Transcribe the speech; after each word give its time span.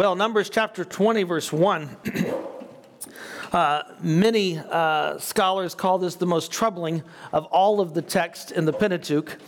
Well, 0.00 0.16
Numbers 0.16 0.48
chapter 0.48 0.82
20, 0.82 1.24
verse 1.24 1.52
1. 1.52 1.96
Uh, 3.52 3.82
many 4.00 4.58
uh, 4.58 5.18
scholars 5.18 5.74
call 5.74 5.98
this 5.98 6.14
the 6.14 6.24
most 6.24 6.52
troubling 6.52 7.02
of 7.32 7.46
all 7.46 7.80
of 7.80 7.94
the 7.94 8.00
text 8.00 8.52
in 8.52 8.64
the 8.64 8.72
Pentateuch. 8.72 9.38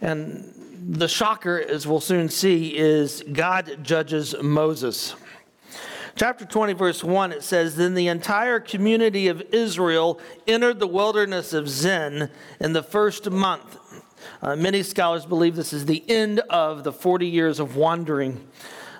And 0.00 0.54
the 0.96 1.08
shocker, 1.08 1.58
as 1.58 1.84
we'll 1.84 1.98
soon 1.98 2.28
see, 2.28 2.68
is 2.78 3.24
God 3.32 3.78
judges 3.82 4.36
Moses. 4.40 5.16
Chapter 6.14 6.44
20, 6.44 6.72
verse 6.74 7.02
1, 7.02 7.32
it 7.32 7.42
says 7.42 7.74
Then 7.74 7.94
the 7.94 8.06
entire 8.06 8.60
community 8.60 9.26
of 9.26 9.42
Israel 9.52 10.20
entered 10.46 10.78
the 10.78 10.86
wilderness 10.86 11.52
of 11.52 11.68
Zin 11.68 12.30
in 12.60 12.74
the 12.74 12.82
first 12.84 13.28
month. 13.28 13.76
Uh, 14.40 14.54
many 14.54 14.84
scholars 14.84 15.26
believe 15.26 15.56
this 15.56 15.72
is 15.72 15.86
the 15.86 16.08
end 16.08 16.38
of 16.48 16.84
the 16.84 16.92
40 16.92 17.26
years 17.26 17.58
of 17.58 17.74
wandering. 17.74 18.46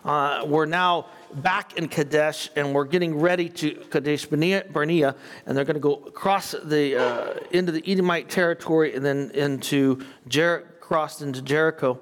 Uh, 0.05 0.45
we're 0.47 0.67
now 0.67 1.07
back 1.35 1.79
in 1.79 1.89
Kadesh 1.89 2.51
and 2.57 2.75
we're 2.75 2.85
getting 2.85 3.21
ready 3.21 3.49
to 3.49 3.75
Kadesh 3.89 4.27
Barnea, 4.27 5.15
and 5.47 5.57
they're 5.57 5.65
going 5.65 5.75
to 5.75 5.81
go 5.81 6.03
across 6.07 6.53
the 6.65 6.97
uh, 6.97 7.35
into 7.53 7.71
the 7.71 7.83
Edomite 7.91 8.29
territory 8.29 8.95
and 8.95 9.05
then 9.05 9.31
into 9.33 10.05
Jer- 10.27 10.75
crossed 10.81 11.23
into 11.23 11.41
Jericho. 11.41 12.01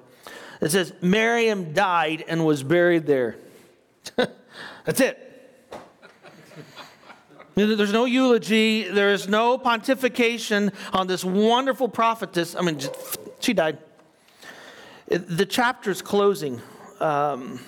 It 0.61 0.71
says 0.71 0.93
Miriam 1.01 1.73
died 1.73 2.23
and 2.27 2.45
was 2.45 2.63
buried 2.63 3.05
there. 3.05 3.35
That's 4.15 4.99
it. 4.99 5.27
There's 7.53 7.93
no 7.93 8.05
eulogy. 8.05 8.83
There's 8.83 9.27
no 9.27 9.57
pontification 9.57 10.73
on 10.93 11.07
this 11.07 11.23
wonderful 11.23 11.87
prophetess. 11.87 12.55
I 12.55 12.61
mean, 12.61 12.79
she 13.39 13.53
died. 13.53 13.77
The 15.07 15.45
chapter's 15.45 16.01
closing. 16.01 16.61
Um, 16.99 17.59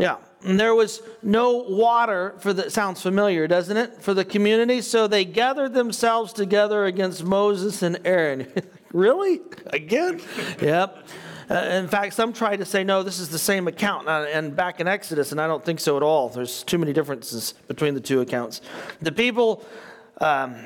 yeah. 0.00 0.16
And 0.42 0.58
there 0.58 0.74
was 0.74 1.02
no 1.22 1.58
water 1.68 2.34
for 2.38 2.52
the 2.52 2.70
sounds 2.70 3.02
familiar, 3.02 3.46
doesn't 3.46 3.76
it? 3.76 4.02
For 4.02 4.14
the 4.14 4.24
community. 4.24 4.80
So 4.80 5.06
they 5.06 5.24
gathered 5.24 5.74
themselves 5.74 6.32
together 6.32 6.86
against 6.86 7.22
Moses 7.22 7.82
and 7.82 8.00
Aaron. 8.04 8.50
really? 8.92 9.40
Again? 9.66 10.20
yep. 10.62 11.06
Uh, 11.50 11.54
in 11.54 11.88
fact, 11.88 12.14
some 12.14 12.32
try 12.32 12.56
to 12.56 12.64
say, 12.64 12.84
no, 12.84 13.02
this 13.02 13.18
is 13.18 13.28
the 13.28 13.38
same 13.38 13.66
account 13.66 14.06
uh, 14.06 14.24
and 14.32 14.54
back 14.54 14.78
in 14.78 14.86
Exodus, 14.86 15.32
and 15.32 15.40
I 15.40 15.48
don't 15.48 15.64
think 15.64 15.80
so 15.80 15.96
at 15.96 16.02
all. 16.02 16.28
There's 16.28 16.62
too 16.62 16.78
many 16.78 16.92
differences 16.92 17.54
between 17.66 17.94
the 17.94 18.00
two 18.00 18.20
accounts. 18.20 18.60
The 19.02 19.10
people, 19.10 19.64
um, 20.20 20.56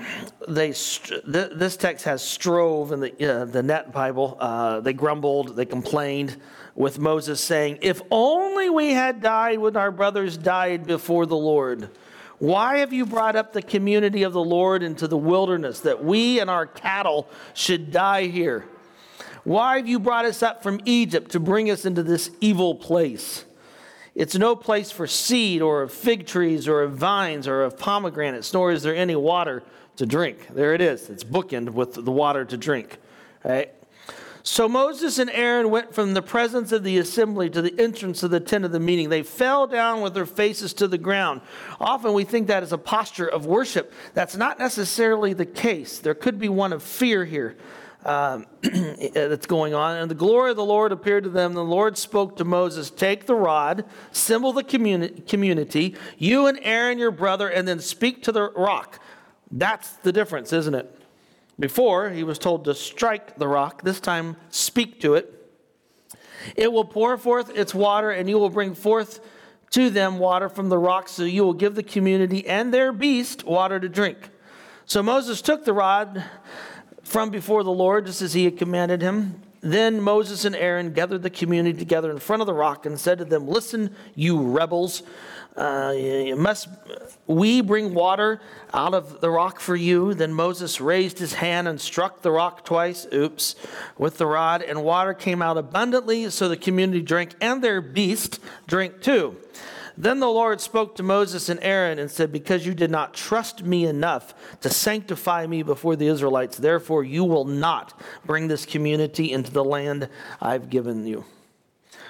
they 0.49 0.73
th- 0.73 1.23
this 1.25 1.77
text 1.77 2.05
has 2.05 2.23
strove 2.23 2.91
in 2.91 3.01
the, 3.01 3.43
uh, 3.43 3.45
the 3.45 3.63
Net 3.63 3.93
Bible. 3.93 4.37
Uh, 4.41 4.81
they 4.81 4.93
grumbled, 4.93 5.55
they 5.55 5.65
complained 5.65 6.37
with 6.75 6.99
Moses, 6.99 7.41
saying, 7.41 7.79
If 7.81 8.03
only 8.11 8.69
we 8.69 8.93
had 8.93 9.23
died 9.23 9.61
when 9.61 9.77
our 9.77 9.93
brothers 9.93 10.37
died 10.37 10.87
before 10.87 11.27
the 11.27 11.37
Lord. 11.37 11.89
Why 12.39 12.79
have 12.79 12.93
you 12.93 13.07
brought 13.07 13.37
up 13.37 13.53
the 13.53 13.63
community 13.63 14.25
of 14.25 14.33
the 14.33 14.43
Lord 14.43 14.83
into 14.83 15.07
the 15.07 15.17
wilderness 15.17 15.81
that 15.81 16.05
we 16.05 16.41
and 16.41 16.51
our 16.51 16.67
cattle 16.67 17.29
should 17.55 17.93
die 17.93 18.27
here? 18.27 18.65
Why 19.45 19.77
have 19.77 19.87
you 19.87 20.01
brought 20.01 20.25
us 20.25 20.43
up 20.43 20.63
from 20.63 20.81
Egypt 20.85 21.31
to 21.33 21.41
bring 21.41 21.71
us 21.71 21.85
into 21.85 22.03
this 22.03 22.31
evil 22.41 22.75
place? 22.75 23.45
It's 24.15 24.37
no 24.37 24.55
place 24.55 24.91
for 24.91 25.07
seed 25.07 25.61
or 25.61 25.83
of 25.83 25.93
fig 25.93 26.27
trees 26.27 26.69
or 26.69 26.83
of 26.83 26.93
vines 26.93 27.49
or 27.49 27.63
of 27.63 27.79
pomegranates, 27.79 28.53
nor 28.53 28.71
is 28.71 28.83
there 28.83 28.95
any 28.95 29.17
water 29.17 29.65
to 29.97 30.07
drink. 30.07 30.49
There 30.55 30.75
it 30.75 30.81
is. 30.81 31.11
It's 31.11 31.25
bookend 31.25 31.71
with 31.71 31.95
the 31.95 32.13
water 32.13 32.45
to 32.45 32.57
drink. 32.57 32.99
Right? 33.45 33.73
So 34.47 34.69
Moses 34.69 35.19
and 35.19 35.31
Aaron 35.31 35.71
went 35.71 35.95
from 35.95 36.13
the 36.13 36.21
presence 36.21 36.71
of 36.71 36.85
the 36.85 36.99
assembly 36.99 37.49
to 37.49 37.63
the 37.63 37.75
entrance 37.81 38.23
of 38.23 38.31
the 38.31 38.41
tent 38.41 38.67
of 38.67 38.73
the 38.73 38.81
meeting. 38.81 39.09
They 39.09 39.23
fell 39.23 39.67
down 39.67 40.03
with 40.03 40.13
their 40.13 40.27
faces 40.27 40.75
to 40.75 40.87
the 40.87 40.99
ground. 40.99 41.41
Often 41.81 42.13
we 42.13 42.25
think 42.25 42.49
that 42.49 42.63
is 42.63 42.73
a 42.73 42.79
posture 42.79 43.27
of 43.27 43.47
worship. 43.47 43.93
That's 44.13 44.37
not 44.37 44.59
necessarily 44.59 45.33
the 45.33 45.47
case. 45.47 45.99
There 45.99 46.15
could 46.15 46.39
be 46.39 46.51
one 46.51 46.75
of 46.75 46.83
fear 46.83 47.25
here 47.25 47.57
um, 48.05 48.47
that's 48.63 49.47
going 49.47 49.75
on. 49.75 49.97
And 49.97 50.11
the 50.11 50.15
glory 50.15 50.51
of 50.51 50.57
the 50.57 50.65
Lord 50.65 50.93
appeared 50.93 51.25
to 51.25 51.31
them. 51.31 51.55
The 51.55 51.65
Lord 51.65 51.97
spoke 51.97 52.37
to 52.37 52.45
Moses 52.45 52.91
Take 52.91 53.27
the 53.27 53.35
rod, 53.35 53.85
symbol 54.13 54.53
the 54.53 54.65
communi- 54.65 55.27
community, 55.27 55.97
you 56.19 56.47
and 56.47 56.59
Aaron, 56.63 56.99
your 56.99 57.11
brother, 57.11 57.49
and 57.49 57.67
then 57.67 57.81
speak 57.81 58.23
to 58.25 58.33
the 58.33 58.51
rock. 58.51 59.01
That's 59.51 59.91
the 59.97 60.13
difference, 60.13 60.53
isn't 60.53 60.75
it? 60.75 61.01
Before, 61.59 62.11
he 62.11 62.25
was 62.25 62.39
told 62.39 62.65
to 62.65 62.75
strike 62.75 63.37
the 63.37 63.47
rock. 63.47 63.83
This 63.83 64.01
time, 64.01 64.37
speak 64.51 65.01
to 65.01 65.15
it. 65.15 65.31
It 66.57 66.73
will 66.73 66.85
pour 66.85 67.17
forth 67.17 67.57
its 67.57 67.75
water, 67.75 68.11
and 68.11 68.29
you 68.29 68.39
will 68.39 68.51
bring 68.51 68.75
forth 68.75 69.21
to 69.71 69.91
them 69.91 70.19
water 70.19 70.49
from 70.49 70.69
the 70.69 70.79
rock, 70.79 71.09
so 71.09 71.25
you 71.25 71.45
will 71.45 71.55
give 71.55 71.75
the 71.75 71.83
community 71.83 72.47
and 72.47 72.73
their 72.73 72.93
beast 72.93 73.45
water 73.45 73.81
to 73.81 73.89
drink. 73.89 74.31
So 74.87 75.03
Moses 75.03 75.41
took 75.41 75.65
the 75.65 75.73
rod 75.73 76.23
from 77.05 77.31
before 77.31 77.63
the 77.63 77.71
Lord, 77.71 78.07
just 78.07 78.23
as 78.23 78.33
he 78.33 78.45
had 78.45 78.59
commanded 78.59 79.03
him. 79.03 79.41
Then 79.61 80.01
Moses 80.03 80.45
and 80.45 80.55
Aaron 80.55 80.93
gathered 80.93 81.23
the 81.23 81.31
community 81.31 81.79
together 81.79 82.11
in 82.11 82.19
front 82.19 82.43
of 82.43 82.47
the 82.47 82.53
rock 82.53 82.85
and 82.85 83.01
said 83.01 83.19
to 83.19 83.25
them, 83.25 83.49
Listen, 83.49 83.95
you 84.15 84.39
rebels, 84.39 85.03
uh, 85.57 85.95
must 86.37 86.69
we 87.27 87.61
bring 87.61 87.95
water 87.95 88.41
out 88.75 88.93
of 88.93 89.21
the 89.21 89.31
rock 89.31 89.61
for 89.61 89.77
you? 89.77 90.13
Then 90.13 90.35
Moses 90.35 90.81
raised 90.81 91.19
his 91.19 91.35
hand 91.35 91.69
and 91.69 91.81
struck 91.81 92.21
the 92.21 92.31
rock 92.31 92.65
twice, 92.65 93.07
oops, 93.13 93.55
with 93.97 94.19
the 94.19 94.27
rod, 94.27 94.63
and 94.63 94.83
water 94.83 95.15
came 95.15 95.41
out 95.41 95.57
abundantly, 95.57 96.29
so 96.29 96.49
the 96.49 96.57
community 96.57 97.01
drank, 97.01 97.35
and 97.41 97.63
their 97.63 97.81
beast 97.81 98.41
drank 98.67 99.01
too. 99.01 99.37
Then 99.97 100.19
the 100.19 100.29
Lord 100.29 100.61
spoke 100.61 100.97
to 100.97 101.03
Moses 101.03 101.49
and 101.49 101.61
Aaron 101.63 101.99
and 101.99 102.11
said, 102.11 102.33
Because 102.33 102.67
you 102.67 102.75
did 102.75 102.91
not 102.91 103.15
trust 103.15 103.63
me 103.63 103.87
enough 103.87 104.35
to 104.61 104.69
sanctify 104.69 105.47
me 105.47 105.63
before 105.63 105.95
the 105.95 106.09
Israelites, 106.09 106.57
therefore 106.57 107.05
you 107.05 107.25
will 107.25 107.45
not 107.45 107.99
bring 108.25 108.49
this 108.49 108.67
community 108.67 109.31
into 109.31 109.53
the 109.53 109.65
land 109.65 110.09
I've 110.41 110.69
given 110.69 111.07
you. 111.07 111.25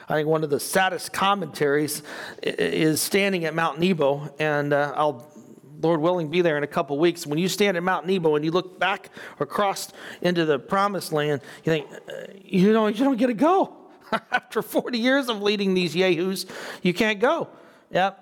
I 0.08 0.14
think 0.14 0.28
one 0.28 0.44
of 0.44 0.50
the 0.50 0.60
saddest 0.60 1.12
commentaries 1.12 2.02
is 2.42 3.00
standing 3.00 3.44
at 3.44 3.54
Mount 3.54 3.78
Nebo, 3.78 4.34
and 4.38 4.72
uh, 4.72 4.92
I'll 4.96 5.30
Lord 5.80 6.00
willing, 6.00 6.28
be 6.28 6.40
there 6.40 6.56
in 6.56 6.62
a 6.62 6.68
couple 6.68 6.98
weeks. 6.98 7.26
When 7.26 7.38
you 7.38 7.48
stand 7.48 7.76
at 7.76 7.82
Mount 7.82 8.06
Nebo 8.06 8.36
and 8.36 8.44
you 8.44 8.50
look 8.50 8.78
back 8.78 9.10
across 9.38 9.92
into 10.22 10.46
the 10.46 10.58
promised 10.58 11.12
land, 11.12 11.42
you 11.62 11.72
think, 11.72 11.86
you 12.42 12.72
know, 12.72 12.86
you 12.86 13.04
don't 13.04 13.18
get 13.18 13.26
to 13.26 13.34
go. 13.34 13.76
After 14.32 14.62
40 14.62 14.96
years 14.98 15.28
of 15.28 15.42
leading 15.42 15.74
these 15.74 15.94
Yahus, 15.94 16.46
you 16.82 16.94
can't 16.94 17.20
go. 17.20 17.48
Yep. 17.94 18.20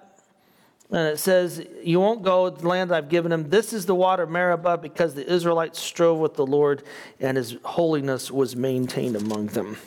And 0.90 1.08
it 1.08 1.18
says, 1.18 1.66
You 1.82 1.98
won't 1.98 2.22
go 2.22 2.50
to 2.50 2.60
the 2.60 2.68
land 2.68 2.92
I've 2.92 3.08
given 3.08 3.32
him. 3.32 3.48
This 3.48 3.72
is 3.72 3.86
the 3.86 3.94
water 3.94 4.24
of 4.24 4.30
Meribah 4.30 4.76
because 4.76 5.14
the 5.14 5.26
Israelites 5.26 5.80
strove 5.80 6.18
with 6.18 6.34
the 6.34 6.46
Lord 6.46 6.82
and 7.18 7.38
his 7.38 7.56
holiness 7.64 8.30
was 8.30 8.54
maintained 8.54 9.16
among 9.16 9.46
them. 9.46 9.78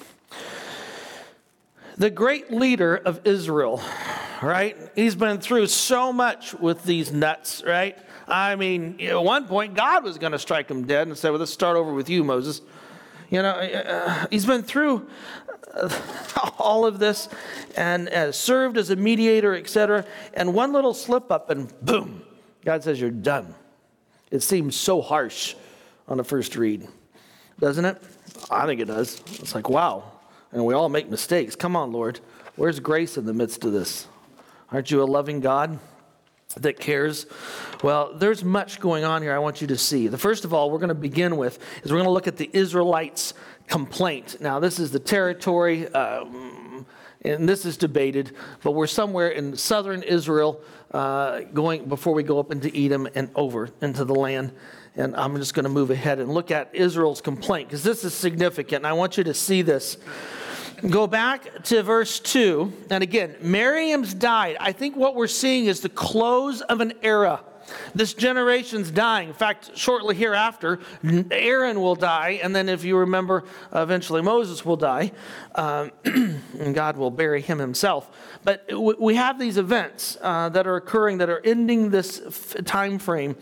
The 1.98 2.10
great 2.10 2.52
leader 2.52 2.96
of 2.96 3.22
Israel, 3.26 3.82
right? 4.42 4.76
He's 4.96 5.16
been 5.16 5.40
through 5.40 5.68
so 5.68 6.12
much 6.12 6.54
with 6.56 6.84
these 6.84 7.14
nuts, 7.14 7.64
right? 7.66 7.98
I 8.28 8.56
mean, 8.56 9.00
at 9.00 9.24
one 9.24 9.48
point, 9.48 9.76
God 9.76 10.04
was 10.04 10.18
going 10.18 10.32
to 10.32 10.40
strike 10.40 10.70
him 10.70 10.88
dead 10.88 11.08
and 11.08 11.16
say, 11.16 11.30
Well, 11.30 11.40
let's 11.40 11.54
start 11.54 11.78
over 11.78 11.94
with 11.94 12.10
you, 12.10 12.24
Moses. 12.24 12.62
You 13.30 13.42
know, 13.44 13.52
uh, 13.52 14.26
he's 14.30 14.46
been 14.46 14.64
through 14.64 15.08
all 16.60 16.86
of 16.86 17.00
this 17.00 17.30
and 17.76 18.34
served 18.34 18.78
as 18.78 18.90
a 18.90 18.96
mediator, 18.96 19.56
etc. 19.56 20.06
And 20.34 20.54
one 20.54 20.74
little 20.74 20.94
slip 20.94 21.32
up, 21.32 21.50
and 21.50 21.72
boom, 21.82 22.24
God 22.64 22.84
says, 22.84 23.00
You're 23.00 23.12
done. 23.12 23.54
It 24.32 24.42
seems 24.42 24.76
so 24.76 25.02
harsh 25.02 25.56
on 26.08 26.18
the 26.18 26.24
first 26.24 26.56
read, 26.56 26.88
doesn't 27.60 27.86
it? 27.86 28.02
I 28.50 28.66
think 28.66 28.82
it 28.82 28.86
does. 28.86 29.22
It's 29.40 29.56
like, 29.56 29.70
wow. 29.70 30.12
And 30.52 30.66
we 30.66 30.74
all 30.74 30.90
make 30.90 31.10
mistakes. 31.10 31.56
Come 31.56 31.76
on, 31.76 31.92
Lord. 31.92 32.20
Where's 32.56 32.80
grace 32.80 33.18
in 33.18 33.26
the 33.26 33.34
midst 33.34 33.64
of 33.66 33.72
this? 33.72 34.08
Aren't 34.72 34.92
you 34.92 35.04
a 35.04 35.06
loving 35.06 35.40
God? 35.40 35.80
that 36.58 36.80
cares? 36.80 37.26
Well, 37.84 38.14
there's 38.14 38.44
much 38.44 38.80
going 38.80 39.04
on 39.04 39.22
here 39.22 39.34
I 39.34 39.40
want 39.40 39.62
you 39.62 39.68
to 39.68 39.78
see. 39.78 40.08
The 40.08 40.18
first 40.18 40.46
of 40.46 40.54
all, 40.54 40.72
we're 40.72 40.80
going 40.80 40.90
to 40.90 40.96
begin 40.96 41.38
with 41.38 41.60
is 41.84 41.92
we're 41.92 41.98
going 41.98 42.08
to 42.08 42.12
look 42.12 42.28
at 42.28 42.38
the 42.38 42.50
Israelites' 42.54 43.34
complaint. 43.68 44.38
Now, 44.40 44.60
this 44.60 44.80
is 44.80 44.92
the 44.92 45.00
territory, 45.00 45.88
um, 45.90 46.86
and 47.24 47.48
this 47.50 47.66
is 47.66 47.78
debated, 47.78 48.36
but 48.64 48.72
we're 48.72 48.88
somewhere 48.88 49.30
in 49.30 49.56
southern 49.56 50.04
Israel, 50.04 50.62
uh, 50.92 51.42
going 51.54 51.86
before 51.86 52.14
we 52.14 52.24
go 52.24 52.40
up 52.40 52.52
into 52.52 52.72
Edom 52.78 53.08
and 53.16 53.30
over 53.36 53.70
into 53.82 54.06
the 54.06 54.16
land. 54.16 54.54
And 54.96 55.16
I'm 55.16 55.36
just 55.36 55.54
going 55.54 55.66
to 55.66 55.70
move 55.70 55.92
ahead 55.92 56.20
and 56.20 56.34
look 56.34 56.52
at 56.52 56.70
Israel's 56.74 57.20
complaint 57.20 57.68
because 57.68 57.84
this 57.84 58.04
is 58.06 58.14
significant. 58.14 58.78
And 58.78 58.88
I 58.88 58.94
want 58.94 59.18
you 59.18 59.26
to 59.26 59.34
see 59.34 59.62
this. 59.62 59.98
Go 60.90 61.08
back 61.08 61.64
to 61.66 61.84
verse 61.84 62.20
2. 62.20 62.72
And 62.90 63.04
again, 63.04 63.36
Miriam's 63.42 64.14
died. 64.14 64.58
I 64.60 64.72
think 64.72 64.96
what 64.96 65.16
we're 65.16 65.28
seeing 65.28 65.66
is 65.66 65.82
the 65.82 65.90
close 65.90 66.62
of 66.62 66.80
an 66.80 66.94
era. 67.02 67.42
This 67.94 68.14
generation's 68.14 68.92
dying. 68.92 69.30
In 69.30 69.34
fact, 69.34 69.72
shortly 69.76 70.16
hereafter, 70.16 70.80
Aaron 71.32 71.80
will 71.82 71.96
die, 71.96 72.40
and 72.44 72.56
then, 72.56 72.70
if 72.70 72.84
you 72.84 72.98
remember, 72.98 73.46
eventually 73.74 74.22
Moses 74.22 74.66
will 74.66 74.76
die, 74.76 75.12
um, 75.56 75.92
and 76.06 76.76
God 76.76 76.98
will 76.98 77.12
bury 77.12 77.42
him 77.42 77.60
himself. 77.60 78.10
But 78.44 78.70
we 79.00 79.16
have 79.16 79.40
these 79.40 79.58
events 79.58 80.18
uh, 80.22 80.50
that 80.50 80.68
are 80.68 80.76
occurring 80.76 81.20
that 81.20 81.30
are 81.30 81.42
ending 81.44 81.90
this 81.90 82.56
time 82.66 83.00
frame. 83.00 83.36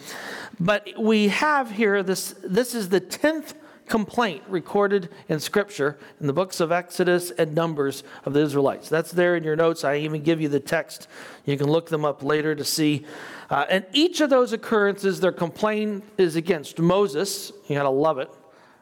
But 0.60 0.90
we 0.98 1.30
have 1.30 1.72
here 1.72 2.04
this. 2.04 2.36
This 2.44 2.76
is 2.76 2.90
the 2.90 3.00
tenth 3.00 3.56
complaint 3.88 4.44
recorded 4.48 5.10
in 5.28 5.40
Scripture 5.40 5.98
in 6.20 6.28
the 6.28 6.34
books 6.34 6.60
of 6.60 6.72
Exodus 6.72 7.32
and 7.32 7.54
Numbers 7.54 8.04
of 8.26 8.34
the 8.34 8.40
Israelites. 8.40 8.90
That's 8.90 9.12
there 9.12 9.36
in 9.36 9.44
your 9.44 9.56
notes. 9.56 9.84
I 9.84 9.98
even 9.98 10.24
give 10.24 10.42
you 10.42 10.48
the 10.48 10.60
text. 10.60 11.08
You 11.46 11.58
can 11.58 11.68
look 11.68 11.90
them 11.90 12.06
up 12.06 12.24
later 12.24 12.56
to 12.56 12.64
see. 12.64 13.06
Uh, 13.54 13.68
and 13.70 13.86
each 13.94 14.20
of 14.20 14.32
those 14.32 14.52
occurrences, 14.52 15.20
their 15.20 15.32
complaint 15.32 16.04
is 16.18 16.36
against 16.36 16.80
Moses. 16.80 17.52
You 17.68 17.76
got 17.76 17.84
to 17.84 17.90
love 17.90 18.18
it, 18.18 18.32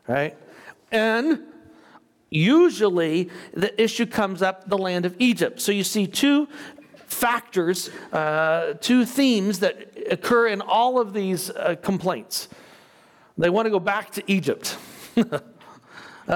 right? 0.08 0.38
And 0.94 1.42
usually 2.30 3.30
the 3.54 3.82
issue 3.82 4.06
comes 4.06 4.42
up 4.42 4.70
the 4.70 4.78
land 4.78 5.06
of 5.06 5.14
Egypt. 5.20 5.60
So 5.60 5.74
you 5.74 5.84
see 5.84 6.08
two 6.08 6.48
factors, 7.06 7.90
uh, 8.14 8.76
two 8.80 9.04
themes 9.04 9.60
that 9.60 9.90
occur 10.10 10.48
in 10.48 10.62
all 10.62 11.02
of 11.02 11.12
these 11.12 11.50
uh, 11.50 11.76
complaints. 11.82 12.48
They 13.38 13.50
want 13.50 13.66
to 13.66 13.72
go 13.72 13.80
back 13.80 14.12
to 14.12 14.24
Egypt. 14.32 14.78
uh, 15.18 15.40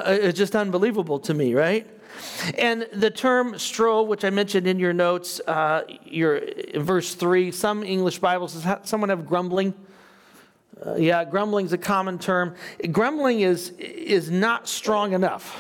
it's 0.08 0.38
just 0.38 0.58
unbelievable 0.58 1.20
to 1.20 1.34
me, 1.34 1.54
right? 1.54 1.88
And 2.58 2.88
the 2.94 3.10
term 3.10 3.54
stro, 3.54 4.06
which 4.06 4.24
I 4.24 4.30
mentioned 4.30 4.68
in 4.68 4.80
your 4.80 4.94
notes, 4.94 5.40
uh, 5.48 5.84
your, 6.04 6.42
verse 6.76 7.16
3, 7.16 7.52
some 7.52 7.84
English 7.84 8.20
Bibles, 8.20 8.54
does 8.54 8.78
someone 8.88 9.10
have 9.10 9.26
grumbling? 9.26 9.74
Uh, 10.86 10.96
yeah, 10.96 11.24
grumbling 11.24 11.66
is 11.66 11.74
a 11.74 11.78
common 11.78 12.20
term. 12.20 12.56
Grumbling 12.92 13.42
is, 13.42 13.70
is 13.80 14.30
not 14.30 14.68
strong 14.68 15.14
enough, 15.14 15.58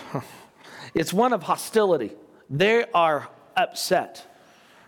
it's 0.93 1.13
one 1.13 1.33
of 1.33 1.43
hostility. 1.43 2.11
They 2.49 2.85
are 2.93 3.27
upset. 3.55 4.25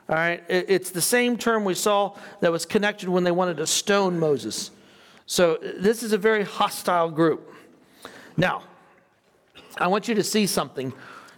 All 0.10 0.16
right, 0.16 0.42
it's 0.48 0.92
the 0.92 1.02
same 1.02 1.38
term 1.38 1.66
we 1.66 1.74
saw 1.74 2.16
that 2.40 2.50
was 2.50 2.66
connected 2.66 3.10
when 3.10 3.26
they 3.26 3.32
wanted 3.32 3.58
to 3.58 3.68
stone 3.68 4.18
Moses. 4.18 4.72
So 5.26 5.58
this 5.62 6.02
is 6.02 6.14
a 6.14 6.18
very 6.18 6.44
hostile 6.44 7.10
group. 7.10 7.54
Now, 8.38 8.64
I 9.78 9.88
want 9.88 10.08
you 10.08 10.16
to 10.16 10.24
see 10.24 10.48
something. 10.48 10.94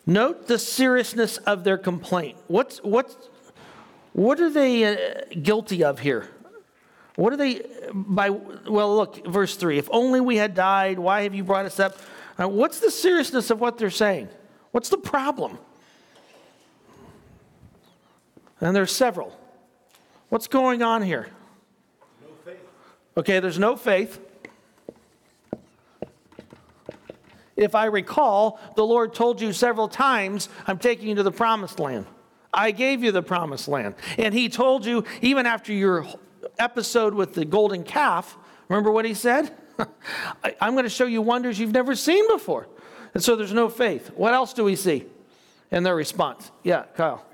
Note 0.10 0.48
the 0.48 0.58
seriousness 0.58 1.38
of 1.38 1.64
their 1.64 1.78
complaint. 1.78 2.38
What's, 2.48 2.80
what's, 2.80 3.16
what 4.14 4.40
are 4.40 4.50
they 4.50 4.86
uh, 4.86 4.96
guilty 5.42 5.84
of 5.84 6.00
here? 6.00 6.28
What 7.16 7.34
are 7.34 7.38
they 7.38 7.62
by 7.94 8.30
well 8.30 8.96
look 8.96 9.26
verse 9.28 9.56
3 9.56 9.78
if 9.78 9.90
only 9.92 10.22
we 10.22 10.38
had 10.38 10.54
died 10.54 11.00
why 11.00 11.24
have 11.24 11.34
you 11.34 11.44
brought 11.44 11.66
us 11.66 11.80
up 11.80 11.98
uh, 12.40 12.48
what's 12.48 12.80
the 12.80 12.92
seriousness 12.92 13.50
of 13.50 13.60
what 13.60 13.80
they're 13.80 13.90
saying 13.90 14.30
what's 14.72 14.90
the 14.90 14.98
problem 14.98 15.58
and 18.62 18.76
there's 18.76 18.92
several 18.92 19.38
what's 20.30 20.48
going 20.48 20.84
on 20.84 21.02
here 21.02 21.30
Okay, 23.20 23.42
there's 23.42 23.60
no 23.60 23.76
faith. 23.76 24.18
If 27.60 27.76
I 27.76 27.86
recall, 27.86 28.58
the 28.78 28.86
Lord 28.86 29.14
told 29.14 29.42
you 29.42 29.52
several 29.52 29.90
times, 29.90 30.48
I'm 30.66 30.80
taking 30.80 31.10
you 31.10 31.16
to 31.16 31.24
the 31.24 31.32
promised 31.32 31.78
land. 31.78 32.06
I 32.54 32.72
gave 32.72 33.04
you 33.04 33.12
the 33.12 33.22
promised 33.22 33.68
land. 33.68 33.96
And 34.18 34.34
He 34.34 34.48
told 34.48 34.86
you, 34.86 35.04
even 35.22 35.46
after 35.46 35.74
your 35.74 36.06
episode 36.58 37.14
with 37.14 37.34
the 37.34 37.44
golden 37.44 37.84
calf, 37.84 38.38
remember 38.70 38.92
what 38.92 39.04
He 39.04 39.14
said? 39.14 39.52
I'm 40.62 40.74
going 40.74 40.86
to 40.86 40.90
show 40.90 41.06
you 41.06 41.22
wonders 41.22 41.60
you've 41.60 41.74
never 41.74 41.96
seen 41.96 42.26
before. 42.32 42.68
And 43.14 43.22
so 43.22 43.36
there's 43.36 43.54
no 43.54 43.68
faith. 43.68 44.12
What 44.16 44.34
else 44.34 44.54
do 44.54 44.64
we 44.64 44.78
see 44.78 45.06
in 45.70 45.84
their 45.84 45.96
response? 45.96 46.52
Yeah, 46.64 46.86
Kyle. 46.96 47.26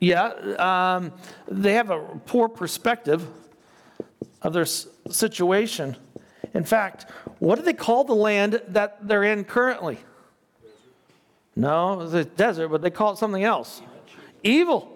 Yeah, 0.00 0.26
um, 0.58 1.12
they 1.48 1.72
have 1.74 1.88
a 1.90 2.00
poor 2.26 2.48
perspective 2.48 3.26
of 4.42 4.52
their 4.52 4.66
situation. 4.66 5.96
In 6.54 6.64
fact, 6.64 7.10
what 7.38 7.56
do 7.56 7.62
they 7.62 7.72
call 7.72 8.04
the 8.04 8.14
land 8.14 8.62
that 8.68 9.06
they're 9.06 9.24
in 9.24 9.44
currently? 9.44 9.98
No, 11.54 12.00
it's 12.02 12.14
a 12.14 12.24
desert, 12.24 12.68
but 12.68 12.82
they 12.82 12.90
call 12.90 13.12
it 13.12 13.18
something 13.18 13.42
else. 13.42 13.82
Evil. 14.42 14.94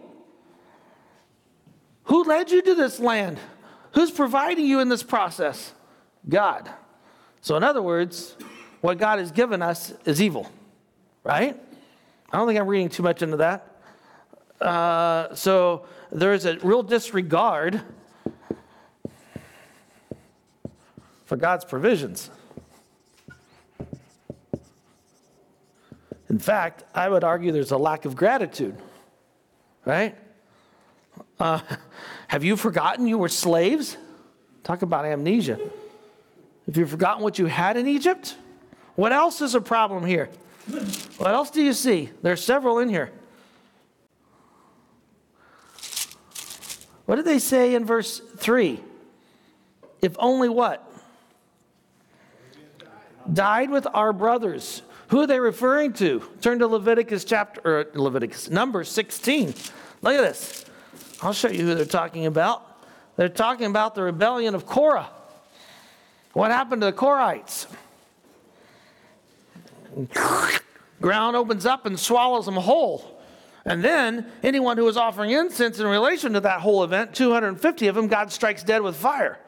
Who 2.04 2.24
led 2.24 2.50
you 2.50 2.62
to 2.62 2.74
this 2.74 3.00
land? 3.00 3.38
Who's 3.94 4.10
providing 4.10 4.66
you 4.66 4.80
in 4.80 4.88
this 4.88 5.02
process? 5.02 5.72
God. 6.28 6.70
So, 7.40 7.56
in 7.56 7.64
other 7.64 7.82
words, 7.82 8.36
what 8.80 8.98
God 8.98 9.18
has 9.18 9.32
given 9.32 9.62
us 9.62 9.92
is 10.04 10.22
evil, 10.22 10.50
right? 11.24 11.60
I 12.32 12.36
don't 12.36 12.46
think 12.46 12.58
I'm 12.58 12.68
reading 12.68 12.88
too 12.88 13.02
much 13.02 13.22
into 13.22 13.38
that. 13.38 13.76
Uh, 14.60 15.34
so, 15.34 15.84
there's 16.12 16.44
a 16.44 16.58
real 16.58 16.82
disregard 16.82 17.82
for 21.32 21.38
God's 21.38 21.64
provisions. 21.64 22.28
In 26.28 26.38
fact, 26.38 26.84
I 26.94 27.08
would 27.08 27.24
argue 27.24 27.52
there's 27.52 27.70
a 27.70 27.78
lack 27.78 28.04
of 28.04 28.14
gratitude, 28.14 28.76
right? 29.86 30.14
Uh, 31.40 31.60
have 32.28 32.44
you 32.44 32.54
forgotten 32.54 33.06
you 33.06 33.16
were 33.16 33.30
slaves? 33.30 33.96
Talk 34.62 34.82
about 34.82 35.06
amnesia. 35.06 35.58
Have 36.66 36.76
you 36.76 36.86
forgotten 36.86 37.22
what 37.22 37.38
you 37.38 37.46
had 37.46 37.78
in 37.78 37.88
Egypt? 37.88 38.36
What 38.96 39.14
else 39.14 39.40
is 39.40 39.54
a 39.54 39.60
problem 39.62 40.04
here? 40.04 40.28
What 41.16 41.30
else 41.30 41.48
do 41.48 41.62
you 41.62 41.72
see? 41.72 42.10
There's 42.20 42.44
several 42.44 42.78
in 42.78 42.90
here. 42.90 43.10
What 47.06 47.16
did 47.16 47.24
they 47.24 47.38
say 47.38 47.74
in 47.74 47.86
verse 47.86 48.20
3? 48.36 48.78
If 50.02 50.14
only 50.18 50.50
what? 50.50 50.90
Died 53.32 53.70
with 53.70 53.86
our 53.92 54.12
brothers. 54.12 54.82
Who 55.08 55.20
are 55.20 55.26
they 55.26 55.40
referring 55.40 55.92
to? 55.94 56.22
Turn 56.40 56.58
to 56.60 56.66
Leviticus 56.66 57.24
chapter, 57.24 57.60
or 57.64 57.86
Leviticus, 57.94 58.48
number 58.48 58.84
16. 58.84 59.54
Look 60.00 60.14
at 60.14 60.22
this. 60.22 60.64
I'll 61.22 61.32
show 61.32 61.48
you 61.48 61.64
who 61.64 61.74
they're 61.74 61.84
talking 61.84 62.26
about. 62.26 62.66
They're 63.16 63.28
talking 63.28 63.66
about 63.66 63.94
the 63.94 64.02
rebellion 64.02 64.54
of 64.54 64.66
Korah. 64.66 65.10
What 66.32 66.50
happened 66.50 66.80
to 66.82 66.86
the 66.86 66.92
Korahites? 66.92 67.66
Ground 71.00 71.36
opens 71.36 71.66
up 71.66 71.84
and 71.84 72.00
swallows 72.00 72.46
them 72.46 72.54
whole. 72.54 73.20
And 73.64 73.84
then 73.84 74.26
anyone 74.42 74.76
who 74.76 74.84
was 74.84 74.96
offering 74.96 75.30
incense 75.30 75.78
in 75.78 75.86
relation 75.86 76.32
to 76.32 76.40
that 76.40 76.60
whole 76.60 76.82
event, 76.82 77.14
250 77.14 77.86
of 77.86 77.94
them, 77.94 78.08
God 78.08 78.32
strikes 78.32 78.62
dead 78.62 78.82
with 78.82 78.96
fire. 78.96 79.38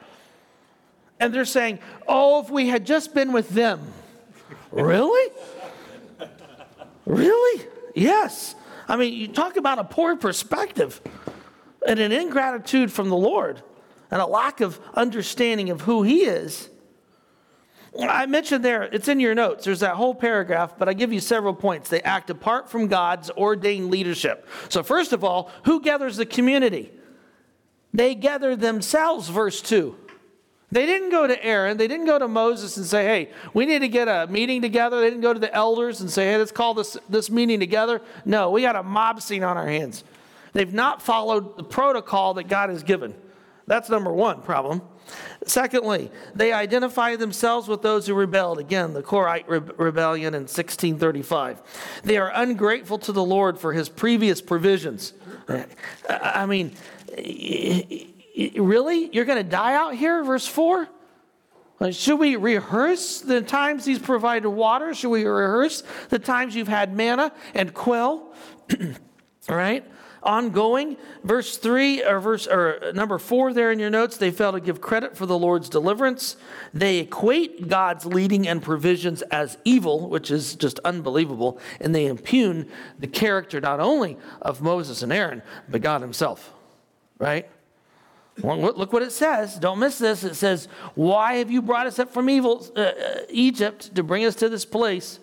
And 1.19 1.33
they're 1.33 1.45
saying, 1.45 1.79
oh, 2.07 2.41
if 2.41 2.49
we 2.49 2.67
had 2.67 2.85
just 2.85 3.13
been 3.13 3.31
with 3.31 3.49
them. 3.49 3.81
really? 4.71 5.31
Really? 7.05 7.65
Yes. 7.93 8.55
I 8.87 8.97
mean, 8.97 9.13
you 9.13 9.27
talk 9.27 9.57
about 9.57 9.79
a 9.79 9.83
poor 9.83 10.15
perspective 10.15 11.01
and 11.87 11.99
an 11.99 12.11
ingratitude 12.11 12.91
from 12.91 13.09
the 13.09 13.15
Lord 13.15 13.61
and 14.11 14.21
a 14.21 14.25
lack 14.25 14.61
of 14.61 14.79
understanding 14.93 15.69
of 15.69 15.81
who 15.81 16.03
He 16.03 16.21
is. 16.21 16.69
I 17.97 18.25
mentioned 18.25 18.65
there, 18.65 18.83
it's 18.83 19.07
in 19.07 19.21
your 19.21 19.33
notes, 19.33 19.63
there's 19.63 19.79
that 19.79 19.95
whole 19.95 20.13
paragraph, 20.13 20.73
but 20.77 20.89
I 20.89 20.93
give 20.93 21.13
you 21.13 21.21
several 21.21 21.53
points. 21.53 21.89
They 21.89 22.01
act 22.01 22.29
apart 22.29 22.69
from 22.69 22.87
God's 22.87 23.31
ordained 23.31 23.89
leadership. 23.89 24.47
So, 24.67 24.83
first 24.83 25.13
of 25.13 25.23
all, 25.23 25.49
who 25.63 25.81
gathers 25.81 26.17
the 26.17 26.25
community? 26.25 26.91
They 27.93 28.13
gather 28.13 28.57
themselves, 28.57 29.29
verse 29.29 29.61
2. 29.61 29.95
They 30.75 30.85
didn't 30.85 31.09
go 31.09 31.25
to 31.25 31.41
Aaron. 31.41 31.77
They 31.77 31.87
didn't 31.87 32.05
go 32.05 32.19
to 32.19 32.27
Moses 32.27 32.75
and 32.75 32.85
say, 32.85 33.05
hey, 33.05 33.31
we 33.53 33.65
need 33.65 33.79
to 33.79 33.87
get 33.87 34.09
a 34.09 34.27
meeting 34.29 34.61
together. 34.61 34.99
They 34.99 35.09
didn't 35.09 35.21
go 35.21 35.31
to 35.31 35.39
the 35.39 35.55
elders 35.55 36.01
and 36.01 36.11
say, 36.11 36.25
hey, 36.25 36.37
let's 36.37 36.51
call 36.51 36.73
this, 36.73 36.97
this 37.07 37.29
meeting 37.29 37.61
together. 37.61 38.01
No, 38.25 38.51
we 38.51 38.61
got 38.61 38.75
a 38.75 38.83
mob 38.83 39.21
scene 39.21 39.41
on 39.41 39.55
our 39.55 39.69
hands. 39.69 40.03
They've 40.51 40.73
not 40.73 41.01
followed 41.01 41.55
the 41.55 41.63
protocol 41.63 42.33
that 42.33 42.49
God 42.49 42.71
has 42.71 42.83
given. 42.83 43.15
That's 43.67 43.87
number 43.87 44.11
one 44.11 44.41
problem. 44.41 44.81
Secondly, 45.45 46.11
they 46.33 46.51
identify 46.51 47.15
themselves 47.15 47.69
with 47.69 47.81
those 47.81 48.05
who 48.05 48.13
rebelled. 48.13 48.59
Again, 48.59 48.91
the 48.91 49.01
Korite 49.01 49.47
re- 49.47 49.59
rebellion 49.77 50.33
in 50.33 50.41
1635. 50.41 52.01
They 52.03 52.17
are 52.17 52.33
ungrateful 52.35 52.97
to 52.97 53.13
the 53.13 53.23
Lord 53.23 53.57
for 53.57 53.71
his 53.71 53.87
previous 53.87 54.41
provisions. 54.41 55.13
I 56.09 56.45
mean, 56.45 56.73
Really? 58.35 59.09
You're 59.13 59.25
going 59.25 59.43
to 59.43 59.49
die 59.49 59.75
out 59.75 59.95
here? 59.95 60.23
Verse 60.23 60.47
4? 60.47 60.87
Should 61.91 62.19
we 62.19 62.35
rehearse 62.35 63.21
the 63.21 63.41
times 63.41 63.85
he's 63.85 63.99
provided 63.99 64.49
water? 64.49 64.93
Should 64.93 65.09
we 65.09 65.25
rehearse 65.25 65.83
the 66.09 66.19
times 66.19 66.55
you've 66.55 66.67
had 66.67 66.95
manna 66.95 67.33
and 67.53 67.73
quail? 67.73 68.33
Right? 69.47 69.85
ongoing. 70.25 70.97
Verse 71.23 71.57
3 71.57 72.03
or 72.03 72.19
verse 72.19 72.47
or 72.47 72.91
number 72.93 73.17
4 73.17 73.53
there 73.53 73.71
in 73.71 73.79
your 73.79 73.89
notes, 73.89 74.17
they 74.17 74.31
fail 74.31 74.51
to 74.51 74.59
give 74.59 74.81
credit 74.81 75.15
for 75.15 75.25
the 75.25 75.37
Lord's 75.37 75.69
deliverance. 75.69 76.35
They 76.73 76.99
equate 76.99 77.69
God's 77.69 78.05
leading 78.05 78.47
and 78.47 78.61
provisions 78.61 79.21
as 79.23 79.57
evil, 79.63 80.09
which 80.09 80.31
is 80.31 80.55
just 80.55 80.79
unbelievable, 80.79 81.59
and 81.79 81.93
they 81.93 82.07
impugn 82.07 82.67
the 82.99 83.07
character 83.07 83.61
not 83.61 83.79
only 83.79 84.17
of 84.41 84.61
Moses 84.61 85.03
and 85.03 85.13
Aaron, 85.13 85.43
but 85.69 85.81
God 85.81 86.01
himself. 86.01 86.51
Right? 87.17 87.49
Well, 88.41 88.59
look 88.59 88.91
what 88.91 89.01
it 89.01 89.11
says. 89.11 89.55
Don't 89.55 89.79
miss 89.79 89.97
this. 89.97 90.23
It 90.23 90.35
says, 90.35 90.67
Why 90.93 91.35
have 91.35 91.49
you 91.49 91.61
brought 91.61 91.87
us 91.87 91.99
up 91.99 92.11
from 92.11 92.29
evil, 92.29 92.67
uh, 92.75 92.79
uh, 92.79 93.19
Egypt 93.29 93.95
to 93.95 94.03
bring 94.03 94.25
us 94.25 94.35
to 94.35 94.49
this 94.49 94.65
place? 94.65 95.19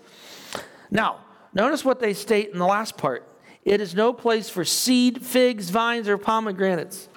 Now, 0.91 1.19
notice 1.53 1.85
what 1.85 2.01
they 2.01 2.15
state 2.15 2.51
in 2.51 2.59
the 2.59 2.67
last 2.67 2.97
part 2.97 3.29
it 3.65 3.81
is 3.81 3.95
no 3.95 4.13
place 4.13 4.49
for 4.49 4.65
seed, 4.65 5.25
figs, 5.25 5.71
vines, 5.71 6.09
or 6.09 6.19
pomegranates. 6.19 7.09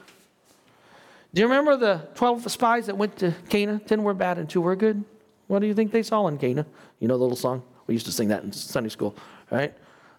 Do 1.34 1.42
you 1.42 1.48
remember 1.48 1.76
the 1.76 2.08
12 2.16 2.50
spies 2.52 2.86
that 2.86 2.98
went 2.98 3.18
to 3.18 3.34
Canaan? 3.50 3.80
10 3.80 4.04
were 4.04 4.14
bad 4.14 4.38
and 4.38 4.50
2 4.50 4.62
were 4.62 4.76
good. 4.76 5.04
What 5.48 5.60
do 5.60 5.68
you 5.68 5.74
think 5.74 5.92
they 5.92 6.04
saw 6.04 6.28
in 6.28 6.38
Canaan? 6.38 6.66
You 7.00 7.08
know 7.08 7.18
the 7.18 7.24
little 7.24 7.38
song? 7.38 7.64
We 7.88 7.94
used 7.94 8.06
to 8.06 8.12
sing 8.12 8.30
that 8.30 8.44
in 8.44 8.52
Sunday 8.52 8.90
school, 8.90 9.16
right? 9.52 9.74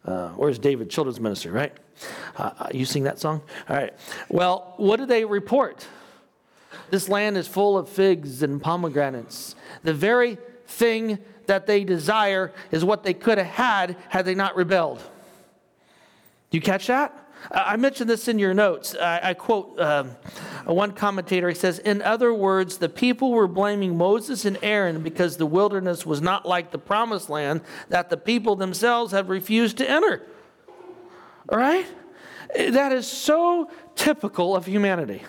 Uh, 0.05 0.31
where's 0.31 0.59
David, 0.59 0.91
children's 0.91 1.21
minister, 1.21 1.53
right? 1.53 1.73
Uh, 2.37 2.51
uh, 2.59 2.69
you 2.73 2.85
sing 2.85 3.05
that 3.05 3.19
song? 3.19 3.43
All 3.69 3.77
right. 3.77 3.93
Well, 4.29 4.75
what 4.77 4.97
do 4.97 5.07
they 5.07 5.25
report? 5.25 5.87
This 6.91 7.09
land 7.09 7.37
is 7.37 7.49
full 7.49 7.77
of 7.79 7.89
figs 7.89 8.43
and 8.43 8.61
pomegranates. 8.61 9.55
The 9.83 9.95
very 9.95 10.39
thing 10.67 11.19
that 11.47 11.67
they 11.67 11.85
desire 11.85 12.53
is 12.71 12.85
what 12.85 13.03
they 13.03 13.15
could 13.15 13.39
have 13.39 13.47
had 13.47 13.97
had 14.09 14.25
they 14.25 14.35
not 14.35 14.57
rebelled. 14.57 14.99
Do 16.51 16.59
you 16.59 16.61
catch 16.61 16.87
that? 16.89 17.27
I 17.51 17.77
mentioned 17.77 18.11
this 18.11 18.29
in 18.29 18.39
your 18.39 18.55
notes. 18.55 18.97
I, 18.97 19.21
I 19.23 19.35
quote 19.35 19.79
um, 19.79 20.11
one 20.65 20.93
commentator. 20.93 21.49
He 21.49 21.55
says, 21.55 21.79
In 21.79 22.03
other 22.03 22.33
words, 22.35 22.79
the 22.79 22.89
people 22.89 23.31
were 23.31 23.47
blaming 23.47 23.97
Moses 23.97 24.45
and 24.45 24.59
Aaron 24.63 25.03
because 25.03 25.37
the 25.37 25.47
wilderness 25.47 26.05
was 26.05 26.21
not 26.21 26.47
like 26.47 26.71
the 26.71 26.79
promised 26.79 27.31
land 27.31 27.61
that 27.89 28.11
the 28.11 28.17
people 28.17 28.57
themselves 28.57 29.13
had 29.13 29.29
refused 29.29 29.79
to 29.79 29.89
enter. 29.89 30.23
All 31.49 31.59
right? 31.59 31.87
That 32.55 32.93
is 32.93 33.07
so 33.07 33.71
typical 33.95 34.57
of 34.57 34.67
humanity. 34.67 35.23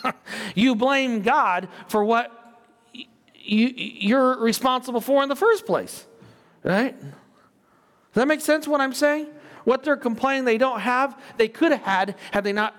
you 0.54 0.74
blame 0.74 1.22
God 1.22 1.68
for 1.88 2.04
what 2.04 2.36
you, 2.92 3.72
you're 3.74 4.38
responsible 4.38 5.00
for 5.00 5.22
in 5.22 5.28
the 5.28 5.36
first 5.36 5.66
place. 5.66 6.06
Right? 6.62 6.98
Does 7.00 7.10
that 8.14 8.28
make 8.28 8.40
sense 8.40 8.68
what 8.68 8.80
I'm 8.80 8.92
saying? 8.92 9.26
What 9.64 9.82
they're 9.82 9.96
complaining 9.96 10.44
they 10.44 10.58
don't 10.58 10.80
have, 10.80 11.18
they 11.36 11.48
could 11.48 11.72
have 11.72 11.82
had 11.82 12.16
had 12.32 12.44
they 12.44 12.52
not 12.52 12.74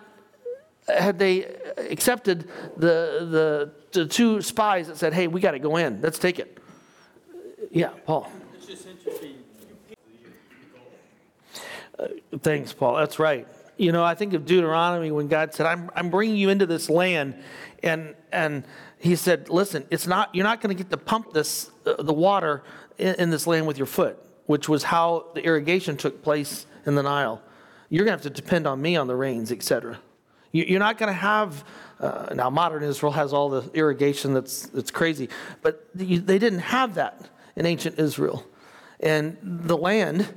had 0.88 1.20
they 1.20 1.46
accepted 1.78 2.50
the, 2.76 3.28
the, 3.30 3.72
the 3.92 4.06
two 4.08 4.42
spies 4.42 4.88
that 4.88 4.98
said, 4.98 5.14
hey, 5.14 5.28
we 5.28 5.40
got 5.40 5.52
to 5.52 5.60
go 5.60 5.78
in. 5.78 6.02
Let's 6.02 6.20
take 6.20 6.40
it. 6.40 6.58
Yeah, 7.72 7.90
Paul. 8.06 8.32
It's 8.56 8.66
just 8.66 8.88
interesting. 8.88 9.36
Thanks, 12.42 12.74
Paul. 12.74 12.96
That's 12.96 13.20
right. 13.20 13.48
You 13.78 13.92
know, 13.92 14.04
I 14.04 14.16
think 14.16 14.34
of 14.34 14.46
Deuteronomy 14.46 15.12
when 15.12 15.28
God 15.28 15.54
said, 15.54 15.66
I'm, 15.66 15.90
I'm 15.96 16.10
bringing 16.10 16.38
you 16.38 16.50
into 16.50 16.66
this 16.66 16.90
land. 16.90 17.36
And, 17.84 18.16
and 18.32 18.64
he 19.00 19.16
said, 19.16 19.50
listen, 19.50 19.86
it's 19.90 20.08
not, 20.08 20.34
you're 20.36 20.44
not 20.44 20.62
going 20.62 20.76
to 20.76 20.84
get 20.84 20.92
to 20.92 20.98
pump 20.98 21.34
this, 21.34 21.72
uh, 21.86 22.02
the 22.02 22.14
water 22.14 22.64
in, 22.98 23.16
in 23.16 23.30
this 23.30 23.48
land 23.48 23.66
with 23.66 23.78
your 23.78 23.88
foot, 23.88 24.18
which 24.46 24.70
was 24.70 24.84
how 24.84 25.28
the 25.34 25.44
irrigation 25.44 25.98
took 25.98 26.22
place 26.22 26.66
in 26.86 26.96
the 26.96 27.04
Nile. 27.04 27.42
You're 27.90 28.06
going 28.06 28.18
to 28.18 28.24
have 28.24 28.34
to 28.34 28.42
depend 28.42 28.68
on 28.68 28.82
me 28.82 28.96
on 28.96 29.08
the 29.08 29.16
rains, 29.16 29.52
etc. 29.52 30.00
You're 30.52 30.80
not 30.80 30.98
going 30.98 31.08
to 31.08 31.14
have, 31.14 31.64
uh, 32.00 32.34
now 32.36 32.50
modern 32.50 32.84
Israel 32.84 33.14
has 33.14 33.32
all 33.32 33.50
the 33.50 33.70
irrigation 33.74 34.34
that's, 34.34 34.68
that's 34.68 34.92
crazy, 34.92 35.30
but 35.62 35.88
they 35.96 36.18
didn't 36.18 36.60
have 36.60 36.96
that 36.96 37.30
in 37.56 37.66
ancient 37.66 38.00
Israel. 38.00 38.46
And 39.00 39.38
the 39.42 39.78
land 39.78 40.28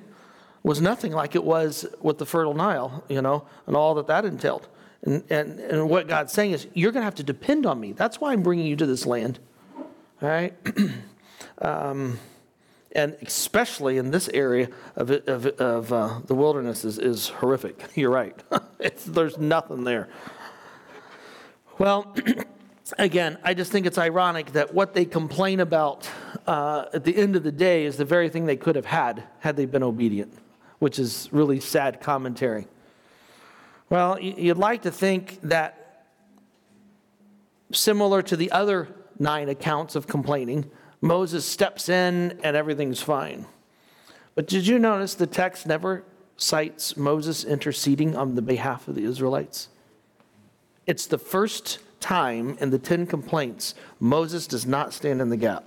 was 0.64 0.80
nothing 0.80 1.12
like 1.12 1.36
it 1.36 1.44
was 1.44 1.86
with 2.00 2.18
the 2.18 2.26
fertile 2.26 2.54
Nile, 2.54 3.04
you 3.08 3.22
know, 3.22 3.46
and 3.66 3.76
all 3.76 3.94
that 3.94 4.08
that 4.08 4.24
entailed. 4.24 4.66
And, 5.02 5.22
and, 5.30 5.60
and 5.60 5.88
what 5.88 6.08
God's 6.08 6.32
saying 6.32 6.52
is, 6.52 6.66
you're 6.74 6.90
going 6.90 7.02
to 7.02 7.04
have 7.04 7.14
to 7.16 7.22
depend 7.22 7.66
on 7.66 7.78
me. 7.78 7.92
That's 7.92 8.20
why 8.20 8.32
I'm 8.32 8.42
bringing 8.42 8.66
you 8.66 8.74
to 8.76 8.86
this 8.86 9.04
land. 9.04 9.38
All 9.76 9.84
right? 10.28 10.54
um, 11.58 12.18
and 12.92 13.16
especially 13.22 13.98
in 13.98 14.10
this 14.10 14.28
area 14.32 14.68
of, 14.96 15.10
of, 15.10 15.46
of 15.46 15.92
uh, 15.92 16.20
the 16.26 16.34
wilderness 16.34 16.84
is, 16.84 16.98
is 16.98 17.28
horrific. 17.28 17.84
You're 17.94 18.10
right. 18.10 18.36
there's 19.06 19.36
nothing 19.36 19.84
there. 19.84 20.08
Well, 21.78 22.16
again, 22.98 23.36
I 23.42 23.52
just 23.52 23.72
think 23.72 23.84
it's 23.84 23.98
ironic 23.98 24.52
that 24.52 24.72
what 24.72 24.94
they 24.94 25.04
complain 25.04 25.60
about 25.60 26.08
uh, 26.46 26.86
at 26.94 27.04
the 27.04 27.16
end 27.16 27.36
of 27.36 27.42
the 27.42 27.52
day 27.52 27.84
is 27.84 27.96
the 27.96 28.04
very 28.04 28.28
thing 28.28 28.46
they 28.46 28.56
could 28.56 28.76
have 28.76 28.86
had 28.86 29.24
had 29.40 29.56
they 29.56 29.66
been 29.66 29.82
obedient, 29.82 30.32
which 30.84 30.98
is 30.98 31.30
really 31.32 31.60
sad 31.60 31.98
commentary. 31.98 32.66
Well, 33.88 34.20
you'd 34.20 34.58
like 34.58 34.82
to 34.82 34.90
think 34.90 35.40
that 35.40 36.04
similar 37.72 38.20
to 38.20 38.36
the 38.36 38.50
other 38.50 38.94
nine 39.18 39.48
accounts 39.48 39.96
of 39.96 40.06
complaining, 40.06 40.70
Moses 41.00 41.46
steps 41.46 41.88
in 41.88 42.38
and 42.44 42.54
everything's 42.54 43.00
fine. 43.00 43.46
But 44.34 44.46
did 44.46 44.66
you 44.66 44.78
notice 44.78 45.14
the 45.14 45.26
text 45.26 45.66
never 45.66 46.04
cites 46.36 46.98
Moses 46.98 47.44
interceding 47.44 48.14
on 48.14 48.34
the 48.34 48.42
behalf 48.42 48.86
of 48.86 48.94
the 48.94 49.04
Israelites? 49.04 49.70
It's 50.86 51.06
the 51.06 51.16
first 51.16 51.78
time 52.00 52.58
in 52.60 52.68
the 52.68 52.78
Ten 52.78 53.06
Complaints 53.06 53.74
Moses 54.00 54.46
does 54.46 54.66
not 54.66 54.92
stand 54.92 55.22
in 55.22 55.30
the 55.30 55.38
gap. 55.38 55.64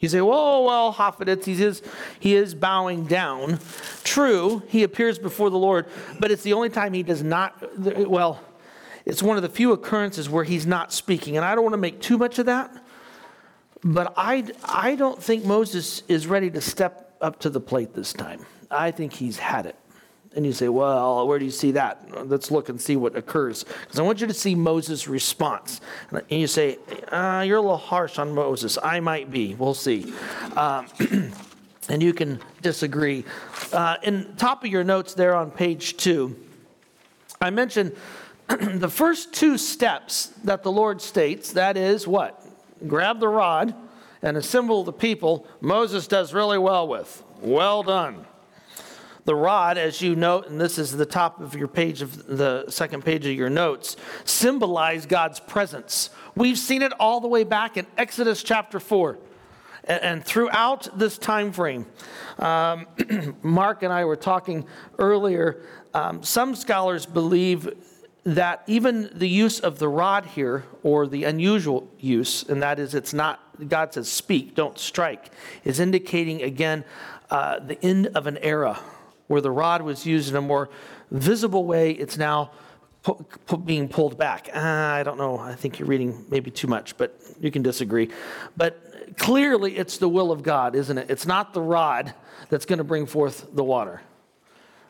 You 0.00 0.08
say, 0.10 0.20
"Whoa, 0.20 0.64
well, 0.64 0.92
Hafiditz, 0.92 1.44
he 1.44 1.62
is, 1.62 1.82
he 2.20 2.34
is 2.34 2.54
bowing 2.54 3.06
down. 3.06 3.58
True, 4.04 4.62
he 4.68 4.82
appears 4.82 5.18
before 5.18 5.48
the 5.48 5.58
Lord, 5.58 5.86
but 6.20 6.30
it's 6.30 6.42
the 6.42 6.52
only 6.52 6.68
time 6.68 6.92
he 6.92 7.02
does 7.02 7.22
not, 7.22 7.54
well, 8.06 8.40
it's 9.06 9.22
one 9.22 9.36
of 9.36 9.42
the 9.42 9.48
few 9.48 9.72
occurrences 9.72 10.28
where 10.28 10.44
he's 10.44 10.66
not 10.66 10.92
speaking. 10.92 11.36
And 11.36 11.46
I 11.46 11.54
don't 11.54 11.64
want 11.64 11.72
to 11.74 11.78
make 11.78 12.00
too 12.00 12.18
much 12.18 12.38
of 12.38 12.46
that, 12.46 12.70
but 13.82 14.12
I, 14.16 14.44
I 14.64 14.96
don't 14.96 15.22
think 15.22 15.44
Moses 15.44 16.02
is 16.08 16.26
ready 16.26 16.50
to 16.50 16.60
step 16.60 17.16
up 17.22 17.40
to 17.40 17.50
the 17.50 17.60
plate 17.60 17.94
this 17.94 18.12
time. 18.12 18.44
I 18.70 18.90
think 18.90 19.14
he's 19.14 19.38
had 19.38 19.64
it. 19.64 19.76
And 20.34 20.44
you 20.44 20.52
say, 20.52 20.68
well, 20.68 21.26
where 21.26 21.38
do 21.38 21.44
you 21.44 21.50
see 21.50 21.72
that? 21.72 22.28
Let's 22.28 22.50
look 22.50 22.68
and 22.68 22.80
see 22.80 22.96
what 22.96 23.16
occurs. 23.16 23.64
Because 23.64 23.98
I 23.98 24.02
want 24.02 24.20
you 24.20 24.26
to 24.26 24.34
see 24.34 24.54
Moses' 24.54 25.08
response. 25.08 25.80
And 26.10 26.24
you 26.28 26.46
say, 26.46 26.78
uh, 27.08 27.42
you're 27.46 27.56
a 27.56 27.62
little 27.62 27.76
harsh 27.76 28.18
on 28.18 28.34
Moses. 28.34 28.76
I 28.82 29.00
might 29.00 29.30
be. 29.30 29.54
We'll 29.54 29.74
see. 29.74 30.12
Um, 30.54 30.86
and 31.88 32.02
you 32.02 32.12
can 32.12 32.40
disagree. 32.60 33.24
Uh, 33.72 33.96
in 34.02 34.34
top 34.36 34.64
of 34.64 34.70
your 34.70 34.84
notes 34.84 35.14
there 35.14 35.34
on 35.34 35.50
page 35.50 35.96
two, 35.96 36.36
I 37.40 37.50
mentioned 37.50 37.96
the 38.48 38.90
first 38.90 39.32
two 39.32 39.56
steps 39.56 40.26
that 40.44 40.62
the 40.62 40.72
Lord 40.72 41.00
states. 41.00 41.52
That 41.52 41.76
is 41.76 42.06
what? 42.06 42.42
grab 42.86 43.20
the 43.20 43.28
rod 43.28 43.74
and 44.22 44.36
assemble 44.36 44.84
the 44.84 44.92
people, 44.92 45.46
Moses 45.60 46.06
does 46.06 46.34
really 46.34 46.58
well 46.58 46.88
with. 46.88 47.22
Well 47.40 47.82
done. 47.82 48.26
The 49.26 49.34
rod, 49.34 49.76
as 49.76 50.00
you 50.00 50.14
note, 50.14 50.46
and 50.48 50.60
this 50.60 50.78
is 50.78 50.92
the 50.92 51.04
top 51.04 51.40
of 51.40 51.56
your 51.56 51.66
page 51.66 52.00
of 52.00 52.26
the 52.28 52.64
second 52.68 53.04
page 53.04 53.26
of 53.26 53.32
your 53.32 53.50
notes, 53.50 53.96
symbolize 54.24 55.04
God's 55.04 55.40
presence. 55.40 56.10
We've 56.36 56.56
seen 56.56 56.80
it 56.80 56.92
all 57.00 57.20
the 57.20 57.26
way 57.26 57.42
back 57.42 57.76
in 57.76 57.88
Exodus 57.98 58.44
chapter 58.44 58.78
4 58.78 59.18
and, 59.82 60.24
throughout 60.24 60.96
this 60.96 61.18
time 61.18 61.50
frame. 61.50 61.86
Um, 62.38 62.86
Mark 63.42 63.82
and 63.82 63.92
I 63.92 64.04
were 64.04 64.14
talking 64.14 64.64
earlier. 64.96 65.60
Um, 65.92 66.22
some 66.22 66.54
scholars 66.54 67.04
believe 67.04 67.68
that 68.22 68.62
even 68.68 69.10
the 69.12 69.28
use 69.28 69.58
of 69.58 69.80
the 69.80 69.88
rod 69.88 70.24
here, 70.26 70.66
or 70.84 71.08
the 71.08 71.24
unusual 71.24 71.90
use, 71.98 72.44
and 72.44 72.62
that 72.62 72.78
is 72.78 72.94
it's 72.94 73.12
not, 73.12 73.40
God 73.68 73.92
says, 73.92 74.08
speak, 74.08 74.54
don't 74.54 74.78
strike, 74.78 75.32
is 75.64 75.80
indicating 75.80 76.42
again 76.42 76.84
uh, 77.28 77.58
the 77.58 77.84
end 77.84 78.06
of 78.14 78.28
an 78.28 78.38
era 78.38 78.78
where 79.26 79.40
the 79.40 79.50
rod 79.50 79.82
was 79.82 80.06
used 80.06 80.30
in 80.30 80.36
a 80.36 80.40
more 80.40 80.68
visible 81.10 81.64
way. 81.64 81.92
It's 81.92 82.16
now 82.16 82.50
pu- 83.02 83.24
pu- 83.46 83.58
being 83.58 83.88
pulled 83.88 84.18
back. 84.18 84.48
Uh, 84.54 84.58
I 84.60 85.02
don't 85.02 85.18
know. 85.18 85.38
I 85.38 85.54
think 85.54 85.78
you're 85.78 85.88
reading 85.88 86.24
maybe 86.30 86.50
too 86.50 86.66
much, 86.68 86.96
but 86.96 87.18
you 87.40 87.50
can 87.50 87.62
disagree. 87.62 88.10
But 88.56 89.16
clearly, 89.16 89.76
it's 89.76 89.98
the 89.98 90.08
will 90.08 90.32
of 90.32 90.42
God, 90.42 90.74
isn't 90.74 90.98
it? 90.98 91.10
It's 91.10 91.26
not 91.26 91.54
the 91.54 91.62
rod 91.62 92.14
that's 92.48 92.66
going 92.66 92.78
to 92.78 92.84
bring 92.84 93.06
forth 93.06 93.48
the 93.54 93.64
water. 93.64 94.00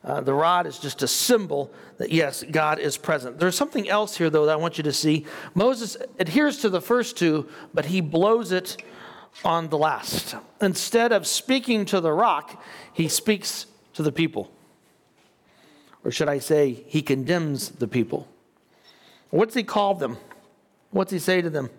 Uh, 0.05 0.21
the 0.21 0.33
rod 0.35 0.67
is 0.67 0.79
just 0.79 1.03
a 1.03 1.09
symbol 1.09 1.73
that, 1.99 2.13
yes, 2.13 2.45
God 2.49 2.79
is 2.79 2.97
present. 2.97 3.41
There's 3.41 3.57
something 3.57 3.89
else 3.89 4.17
here, 4.17 4.31
though, 4.31 4.47
that 4.47 4.53
I 4.53 4.57
want 4.57 4.79
you 4.79 4.85
to 4.85 4.93
see. 4.93 5.27
Moses 5.55 5.97
adheres 6.21 6.59
to 6.59 6.69
the 6.69 6.81
first 6.81 7.17
two, 7.17 7.49
but 7.75 7.87
he 7.87 8.01
blows 8.01 8.53
it 8.53 8.77
on 9.45 9.69
the 9.69 9.77
last. 9.77 10.37
Instead 10.61 11.13
of 11.13 11.27
speaking 11.27 11.85
to 11.87 12.01
the 12.01 12.13
rock, 12.13 12.63
he 12.93 13.09
speaks 13.09 13.67
to 13.97 14.03
the 14.03 14.13
people. 14.13 14.51
Or 16.05 16.11
should 16.11 16.29
I 16.29 16.39
say, 16.39 16.85
he 16.87 17.01
condemns 17.03 17.71
the 17.71 17.89
people. 17.89 18.29
What's 19.31 19.55
he 19.55 19.65
call 19.65 19.95
them? 19.95 20.19
What's 20.91 21.11
he 21.11 21.19
say 21.19 21.41
to 21.41 21.51
them? 21.51 21.71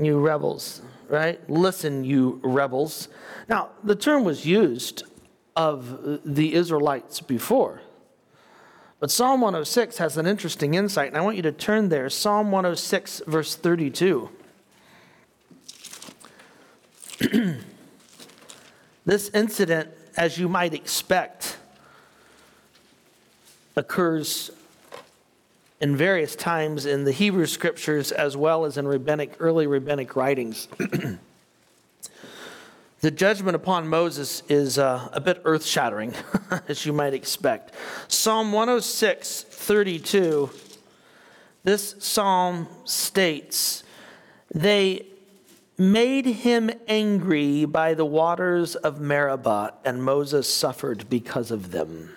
You 0.00 0.20
rebels, 0.20 0.80
right? 1.08 1.38
Listen, 1.50 2.04
you 2.04 2.40
rebels. 2.44 3.08
Now, 3.48 3.70
the 3.82 3.96
term 3.96 4.22
was 4.24 4.46
used 4.46 5.02
of 5.56 6.20
the 6.24 6.54
Israelites 6.54 7.20
before. 7.20 7.82
But 9.00 9.10
Psalm 9.10 9.40
106 9.40 9.98
has 9.98 10.16
an 10.16 10.26
interesting 10.26 10.74
insight, 10.74 11.08
and 11.08 11.16
I 11.16 11.22
want 11.22 11.36
you 11.36 11.42
to 11.42 11.52
turn 11.52 11.88
there. 11.88 12.08
Psalm 12.08 12.52
106, 12.52 13.22
verse 13.26 13.56
32. 13.56 14.30
this 19.04 19.28
incident, 19.30 19.90
as 20.16 20.38
you 20.38 20.48
might 20.48 20.74
expect, 20.74 21.56
occurs 23.76 24.50
in 25.80 25.96
various 25.96 26.36
times 26.36 26.86
in 26.86 27.04
the 27.04 27.12
Hebrew 27.12 27.46
scriptures 27.46 28.12
as 28.12 28.36
well 28.36 28.64
as 28.64 28.78
in 28.78 28.86
rabbinic, 28.86 29.34
early 29.40 29.66
rabbinic 29.66 30.14
writings. 30.14 30.68
the 33.00 33.10
judgment 33.10 33.56
upon 33.56 33.88
Moses 33.88 34.44
is 34.48 34.78
uh, 34.78 35.08
a 35.12 35.20
bit 35.20 35.40
earth 35.44 35.64
shattering, 35.64 36.14
as 36.68 36.86
you 36.86 36.92
might 36.92 37.14
expect. 37.14 37.74
Psalm 38.06 38.52
106, 38.52 39.42
32, 39.42 40.50
this 41.64 41.96
psalm 41.98 42.68
states, 42.84 43.82
They 44.54 45.06
made 45.82 46.26
him 46.26 46.70
angry 46.86 47.64
by 47.64 47.94
the 47.94 48.04
waters 48.04 48.76
of 48.76 49.00
Meribah, 49.00 49.74
and 49.84 50.02
Moses 50.02 50.52
suffered 50.52 51.08
because 51.10 51.50
of 51.50 51.72
them. 51.72 52.16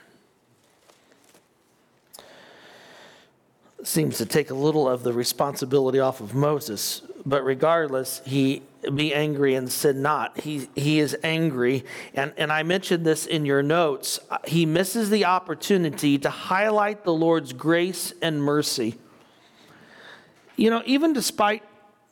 seems 3.86 4.18
to 4.18 4.26
take 4.26 4.50
a 4.50 4.54
little 4.54 4.90
of 4.90 5.04
the 5.04 5.14
responsibility 5.14 6.00
off 6.00 6.20
of 6.20 6.34
Moses. 6.34 7.02
But 7.26 7.44
regardless, 7.44 8.22
he 8.26 8.64
be 8.94 9.14
angry 9.14 9.56
and 9.56 9.72
sin 9.72 10.02
not. 10.02 10.40
He, 10.40 10.70
he 10.76 11.00
is 11.00 11.16
angry. 11.24 11.86
And, 12.14 12.34
and 12.38 12.52
I 12.52 12.64
mentioned 12.64 13.06
this 13.06 13.26
in 13.26 13.46
your 13.46 13.64
notes. 13.64 14.20
He 14.48 14.66
misses 14.66 15.10
the 15.10 15.26
opportunity 15.26 16.18
to 16.20 16.30
highlight 16.30 17.04
the 17.04 17.14
Lord's 17.14 17.54
grace 17.54 18.14
and 18.22 18.42
mercy. 18.42 18.96
You 20.56 20.70
know, 20.70 20.82
even 20.86 21.14
despite 21.14 21.64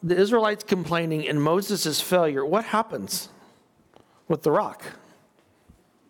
the 0.03 0.17
Israelites 0.17 0.63
complaining 0.63 1.27
and 1.27 1.41
Moses' 1.41 2.01
failure, 2.01 2.45
what 2.45 2.65
happens 2.65 3.29
with 4.27 4.43
the 4.43 4.51
rock? 4.51 4.83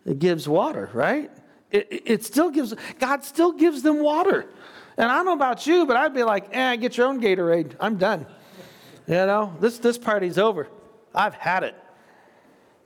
It 0.04 0.18
gives 0.18 0.48
water, 0.48 0.90
right? 0.92 1.30
It, 1.70 2.02
it 2.04 2.24
still 2.24 2.50
gives, 2.50 2.74
God 2.98 3.24
still 3.24 3.52
gives 3.52 3.82
them 3.82 4.02
water. 4.02 4.46
And 4.96 5.10
I 5.10 5.16
don't 5.16 5.26
know 5.26 5.32
about 5.32 5.66
you, 5.66 5.86
but 5.86 5.96
I'd 5.96 6.14
be 6.14 6.22
like, 6.22 6.48
eh, 6.52 6.76
get 6.76 6.96
your 6.96 7.06
own 7.06 7.20
Gatorade. 7.20 7.74
I'm 7.80 7.96
done. 7.96 8.26
You 9.06 9.14
know, 9.14 9.56
this, 9.60 9.78
this 9.78 9.98
party's 9.98 10.38
over. 10.38 10.68
I've 11.14 11.34
had 11.34 11.62
it. 11.62 11.74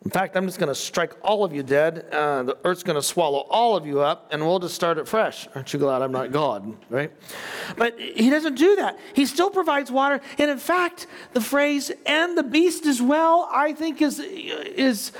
In 0.04 0.12
fact, 0.12 0.36
I'm 0.36 0.46
just 0.46 0.58
going 0.58 0.68
to 0.68 0.74
strike 0.74 1.14
all 1.22 1.44
of 1.44 1.52
you 1.52 1.62
dead. 1.62 2.06
Uh, 2.12 2.44
the 2.44 2.58
earth's 2.64 2.84
going 2.84 2.96
to 2.96 3.02
swallow 3.02 3.40
all 3.50 3.76
of 3.76 3.84
you 3.84 4.00
up, 4.00 4.28
and 4.30 4.46
we'll 4.46 4.60
just 4.60 4.74
start 4.74 4.96
it 4.96 5.08
fresh. 5.08 5.48
Aren't 5.54 5.72
you 5.72 5.78
glad 5.78 6.02
I'm 6.02 6.12
not 6.12 6.30
God, 6.30 6.76
right? 6.88 7.10
But 7.76 7.98
he 7.98 8.30
doesn't 8.30 8.54
do 8.54 8.76
that. 8.76 8.98
He 9.12 9.26
still 9.26 9.50
provides 9.50 9.90
water. 9.90 10.20
And 10.38 10.50
in 10.50 10.58
fact, 10.58 11.08
the 11.32 11.40
phrase, 11.40 11.90
and 12.06 12.38
the 12.38 12.44
beast 12.44 12.86
as 12.86 13.02
well, 13.02 13.48
I 13.52 13.72
think 13.72 14.00
is, 14.00 14.20
is 14.20 15.12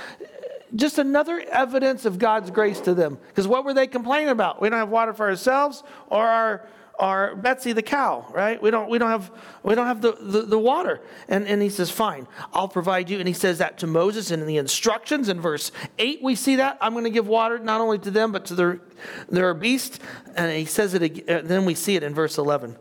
just 0.75 0.99
another 0.99 1.41
evidence 1.51 2.05
of 2.05 2.19
God's 2.19 2.51
grace 2.51 2.81
to 2.83 2.95
them. 2.95 3.19
Because 3.29 3.49
what 3.49 3.65
were 3.65 3.75
they 3.75 3.89
complaining 3.89 4.29
about? 4.29 4.61
We 4.61 4.69
don't 4.69 4.79
have 4.79 4.91
water 4.91 5.13
for 5.13 5.29
ourselves 5.29 5.83
or 6.09 6.25
our 6.25 6.69
are 6.99 7.37
Betsy 7.37 7.73
the 7.73 7.83
cow, 7.83 8.27
right? 8.33 8.61
We 8.61 8.71
don't, 8.71 8.91
we 8.91 8.99
don't 8.99 9.11
have, 9.11 9.31
we 9.63 9.75
don't 9.75 9.87
have 9.87 10.01
the, 10.01 10.17
the, 10.21 10.43
the, 10.43 10.59
water. 10.59 11.01
And, 11.29 11.47
and 11.47 11.63
he 11.63 11.69
says, 11.69 11.91
Fine, 11.91 12.27
I'll 12.53 12.69
provide 12.69 13.09
you. 13.09 13.19
And 13.19 13.29
he 13.29 13.35
says 13.35 13.59
that 13.59 13.79
to 13.79 13.87
Moses 13.87 14.31
in 14.31 14.45
the 14.47 14.57
instructions 14.57 15.29
in 15.29 15.41
verse 15.41 15.71
8. 15.99 16.23
We 16.23 16.35
see 16.35 16.57
that. 16.57 16.79
I'm 16.81 16.93
going 16.93 17.05
to 17.05 17.11
give 17.11 17.29
water 17.29 17.59
not 17.59 17.81
only 17.81 17.99
to 18.01 18.11
them, 18.11 18.33
but 18.33 18.45
to 18.47 18.55
their, 18.55 18.81
their 19.29 19.55
beast. 19.55 20.01
And 20.37 20.51
he 20.51 20.65
says 20.65 20.95
it 20.95 21.03
again. 21.03 21.47
Then 21.47 21.65
we 21.65 21.75
see 21.75 21.97
it 21.97 22.03
in 22.03 22.15
verse 22.15 22.39
11. 22.39 22.77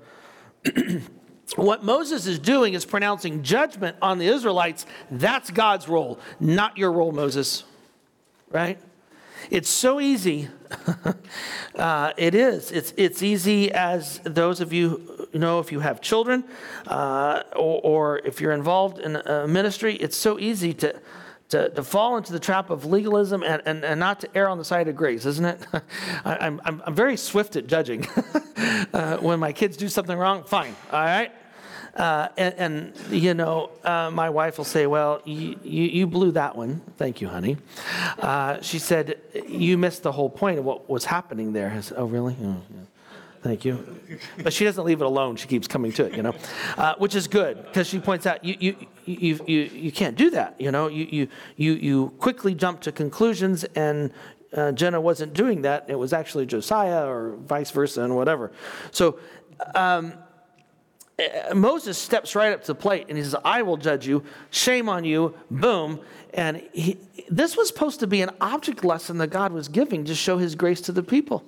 what 1.56 1.84
Moses 1.84 2.26
is 2.26 2.40
doing 2.40 2.74
is 2.74 2.86
pronouncing 2.86 3.44
judgment 3.44 3.98
on 4.02 4.18
the 4.18 4.28
Israelites. 4.28 4.86
That's 5.12 5.52
God's 5.52 5.88
role, 5.88 6.20
not 6.40 6.78
your 6.78 6.92
role, 6.92 7.12
Moses, 7.12 7.64
right? 8.50 8.80
It's 9.50 9.70
so 9.70 10.00
easy. 10.00 10.50
uh, 11.76 12.14
it 12.18 12.36
is. 12.36 12.72
It's, 12.72 12.94
it's 12.98 13.24
easy 13.24 13.72
as 13.72 14.20
those 14.24 14.60
of 14.60 14.74
you 14.74 15.18
know, 15.34 15.60
if 15.60 15.72
you 15.72 15.80
have 15.80 16.02
children 16.02 16.44
uh, 16.88 17.44
or, 17.56 17.82
or, 17.84 18.20
if 18.20 18.42
you're 18.42 18.52
involved 18.52 19.00
in 19.00 19.16
a 19.16 19.48
ministry, 19.48 19.96
it's 19.96 20.18
so 20.18 20.40
easy 20.40 20.74
to, 20.74 21.00
to, 21.50 21.70
to 21.70 21.84
fall 21.84 22.18
into 22.18 22.32
the 22.32 22.40
trap 22.40 22.70
of 22.70 22.86
legalism 22.86 23.44
and, 23.44 23.62
and, 23.66 23.84
and 23.86 24.00
not 24.00 24.20
to 24.22 24.38
err 24.38 24.50
on 24.50 24.58
the 24.58 24.66
side 24.66 24.88
of 24.88 24.96
grace, 24.96 25.26
isn't 25.26 25.46
it? 25.46 25.68
I, 26.26 26.48
am 26.48 26.62
I'm, 26.66 26.82
I'm 26.86 26.96
very 26.96 27.18
swift 27.18 27.56
at 27.56 27.68
judging. 27.68 28.08
uh, 28.94 29.18
when 29.18 29.40
my 29.40 29.54
kids 29.54 29.78
do 29.78 29.88
something 29.88 30.18
wrong, 30.18 30.44
fine, 30.44 30.76
all 30.92 31.04
right? 31.04 31.32
Uh, 31.98 32.30
and, 32.38 32.54
and, 32.58 32.94
you 33.10 33.34
know, 33.34 33.72
uh, 33.84 34.12
my 34.14 34.30
wife 34.30 34.60
will 34.60 34.66
say, 34.66 34.86
Well, 34.86 35.20
you, 35.26 35.60
you, 35.64 35.84
you, 35.86 36.08
blew 36.08 36.32
that 36.34 36.56
one. 36.56 36.82
Thank 36.98 37.22
you, 37.22 37.28
honey. 37.28 37.58
Uh, 38.20 38.62
she 38.62 38.78
said, 38.78 39.20
You 39.48 39.80
missed 39.80 40.04
the 40.04 40.12
whole 40.12 40.30
point 40.30 40.60
of 40.60 40.66
what 40.66 40.88
was 40.88 41.06
happening 41.06 41.54
there. 41.54 41.72
I 41.72 41.82
said, 41.82 41.98
Oh, 41.98 42.06
really? 42.06 42.36
Oh, 42.40 42.62
yeah. 42.70 42.82
Thank 43.42 43.66
you. 43.66 44.00
But 44.44 44.54
she 44.54 44.64
doesn't 44.64 44.84
leave 44.84 45.02
it 45.02 45.06
alone. 45.06 45.38
She 45.38 45.48
keeps 45.48 45.68
coming 45.68 45.92
to 45.94 46.06
it, 46.06 46.16
you 46.16 46.22
know, 46.22 46.36
uh, 46.78 46.96
which 46.98 47.16
is 47.16 47.28
good 47.28 47.64
because 47.66 47.88
she 47.88 48.00
points 48.00 48.26
out 48.26 48.44
you, 48.44 48.56
you, 48.60 48.76
you, 49.06 49.40
you, 49.48 49.60
you 49.74 49.92
can't 49.92 50.16
do 50.18 50.30
that. 50.32 50.60
You 50.60 50.72
know, 50.72 50.88
you, 50.88 51.08
you, 51.10 51.28
you, 51.56 51.74
you 51.74 52.10
quickly 52.20 52.54
jump 52.54 52.82
to 52.82 52.92
conclusions, 52.92 53.64
and 53.76 54.12
uh, 54.54 54.72
Jenna 54.72 55.00
wasn't 55.00 55.34
doing 55.34 55.62
that. 55.64 55.86
It 55.88 55.96
was 55.96 56.14
actually 56.14 56.46
Josiah 56.46 57.08
or 57.08 57.38
vice 57.38 57.72
versa 57.72 58.02
and 58.02 58.16
whatever. 58.16 58.52
So, 58.92 59.20
um, 59.76 60.14
Uh, 61.20 61.56
Moses 61.56 61.98
steps 61.98 62.36
right 62.36 62.54
up 62.54 62.62
to 62.62 62.68
the 62.68 62.76
plate 62.76 63.08
and 63.10 63.18
he 63.18 63.24
says, 63.24 63.36
I 63.44 63.64
will 63.64 63.78
judge 63.78 64.06
you. 64.06 64.24
Shame 64.52 64.88
on 64.88 65.04
you. 65.04 65.36
Boom. 65.50 66.00
And 66.34 66.62
he, 66.74 66.98
this 67.30 67.58
was 67.58 67.68
supposed 67.68 68.00
to 68.02 68.08
be 68.08 68.22
an 68.22 68.30
object 68.40 68.84
lesson 68.84 69.18
that 69.18 69.28
God 69.28 69.52
was 69.52 69.68
giving 69.68 70.06
to 70.06 70.16
show 70.16 70.38
his 70.38 70.56
grace 70.56 70.82
to 70.82 70.92
the 70.92 71.04
people. 71.04 71.44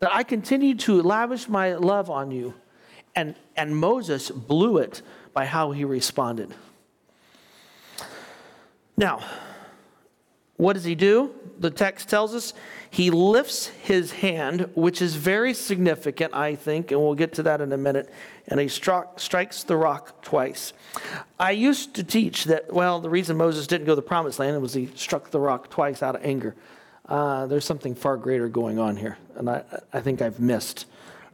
That 0.00 0.12
I 0.12 0.22
continue 0.24 0.74
to 0.76 1.02
lavish 1.02 1.48
my 1.48 1.74
love 1.74 2.10
on 2.10 2.30
you. 2.30 2.54
And, 3.14 3.34
and 3.56 3.76
Moses 3.76 4.30
blew 4.30 4.78
it 4.78 5.02
by 5.32 5.44
how 5.44 5.72
he 5.72 5.84
responded. 5.84 6.54
Now, 8.96 9.24
what 10.56 10.72
does 10.72 10.84
he 10.84 10.96
do? 10.96 11.32
The 11.60 11.70
text 11.70 12.08
tells 12.08 12.34
us 12.34 12.52
he 12.90 13.10
lifts 13.10 13.66
his 13.66 14.12
hand, 14.12 14.70
which 14.74 15.02
is 15.02 15.14
very 15.14 15.52
significant, 15.54 16.34
I 16.34 16.54
think, 16.54 16.90
and 16.90 17.00
we'll 17.00 17.14
get 17.14 17.34
to 17.34 17.42
that 17.44 17.60
in 17.60 17.72
a 17.72 17.76
minute, 17.76 18.10
and 18.46 18.58
he 18.58 18.68
struck, 18.68 19.20
strikes 19.20 19.62
the 19.62 19.76
rock 19.76 20.22
twice. 20.22 20.72
I 21.38 21.50
used 21.50 21.94
to 21.94 22.04
teach 22.04 22.44
that, 22.44 22.72
well, 22.72 23.00
the 23.00 23.10
reason 23.10 23.36
Moses 23.36 23.66
didn't 23.66 23.86
go 23.86 23.92
to 23.92 23.96
the 23.96 24.02
promised 24.02 24.38
land 24.38 24.60
was 24.62 24.74
he 24.74 24.88
struck 24.94 25.30
the 25.30 25.40
rock 25.40 25.70
twice 25.70 26.02
out 26.02 26.16
of 26.16 26.24
anger. 26.24 26.54
Uh, 27.06 27.46
there's 27.46 27.64
something 27.64 27.94
far 27.94 28.16
greater 28.16 28.48
going 28.48 28.78
on 28.78 28.96
here, 28.96 29.18
and 29.36 29.48
I, 29.48 29.62
I 29.92 30.00
think 30.00 30.20
I've 30.22 30.40
missed. 30.40 30.86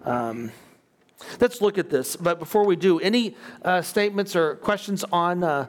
Um, 0.05 0.53
let's 1.41 1.61
look 1.61 1.79
at 1.79 1.91
this. 1.91 2.17
But 2.17 2.39
before 2.39 2.65
we 2.65 2.77
do, 2.77 3.01
any 3.01 3.37
uh, 3.65 3.83
statements 3.83 4.37
or 4.37 4.57
questions 4.57 5.05
on 5.13 5.43
uh, 5.43 5.67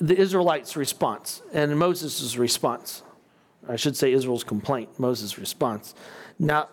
the 0.00 0.16
Israelites' 0.16 0.76
response 0.76 1.42
and 1.52 1.78
Moses' 1.78 2.36
response? 2.36 3.02
I 3.68 3.76
should 3.76 3.96
say 3.96 4.12
Israel's 4.12 4.44
complaint, 4.44 4.98
Moses' 4.98 5.38
response. 5.38 5.94
Now, 6.38 6.68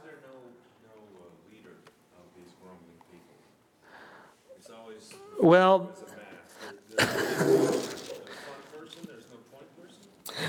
well, 5.42 5.92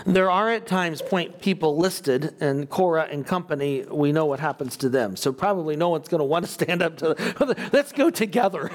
There 0.07 0.31
are 0.31 0.51
at 0.51 0.69
times 0.69 1.03
point 1.03 1.41
people 1.41 1.77
listed, 1.77 2.37
and 2.39 2.71
Korah 2.71 3.09
and 3.11 3.27
company, 3.27 3.85
we 3.91 4.13
know 4.13 4.25
what 4.25 4.39
happens 4.39 4.77
to 4.77 4.89
them. 4.89 5.17
So 5.17 5.33
probably 5.33 5.75
no 5.75 5.89
one's 5.89 6.07
going 6.07 6.21
to 6.21 6.25
want 6.25 6.45
to 6.45 6.51
stand 6.51 6.81
up 6.81 6.97
to, 6.99 7.17
let's 7.73 7.91
go 7.91 8.09
together. 8.11 8.71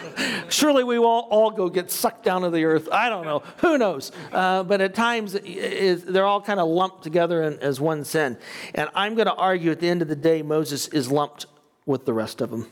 Surely 0.48 0.84
we 0.84 1.00
will 1.00 1.06
all 1.06 1.50
go 1.50 1.68
get 1.68 1.90
sucked 1.90 2.22
down 2.22 2.42
to 2.42 2.50
the 2.50 2.64
earth. 2.64 2.88
I 2.92 3.08
don't 3.08 3.24
know. 3.24 3.42
Who 3.58 3.78
knows? 3.78 4.12
Uh, 4.32 4.62
but 4.62 4.80
at 4.80 4.94
times 4.94 5.34
is, 5.34 6.04
they're 6.04 6.24
all 6.24 6.40
kind 6.40 6.60
of 6.60 6.68
lumped 6.68 7.02
together 7.02 7.42
in, 7.42 7.58
as 7.58 7.80
one 7.80 8.04
sin. 8.04 8.38
And 8.72 8.88
I'm 8.94 9.16
going 9.16 9.26
to 9.26 9.34
argue 9.34 9.72
at 9.72 9.80
the 9.80 9.88
end 9.88 10.02
of 10.02 10.08
the 10.08 10.14
day, 10.14 10.42
Moses 10.42 10.86
is 10.88 11.10
lumped 11.10 11.46
with 11.84 12.04
the 12.04 12.12
rest 12.12 12.40
of 12.40 12.50
them, 12.52 12.70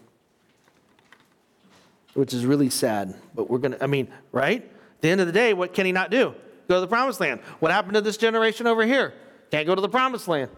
which 2.14 2.32
is 2.32 2.46
really 2.46 2.70
sad. 2.70 3.16
But 3.34 3.50
we're 3.50 3.58
going 3.58 3.72
to, 3.72 3.82
I 3.82 3.88
mean, 3.88 4.06
right? 4.30 4.62
At 4.62 5.00
the 5.00 5.08
end 5.08 5.20
of 5.20 5.26
the 5.26 5.32
day, 5.32 5.52
what 5.52 5.74
can 5.74 5.84
he 5.84 5.90
not 5.90 6.12
do? 6.12 6.36
Go 6.68 6.76
to 6.76 6.80
the 6.80 6.86
promised 6.86 7.20
land. 7.20 7.40
What 7.60 7.72
happened 7.72 7.94
to 7.94 8.00
this 8.00 8.16
generation 8.16 8.66
over 8.66 8.84
here? 8.84 9.14
Can't 9.50 9.66
go 9.66 9.74
to 9.74 9.80
the 9.80 9.88
promised 9.88 10.28
land. 10.28 10.50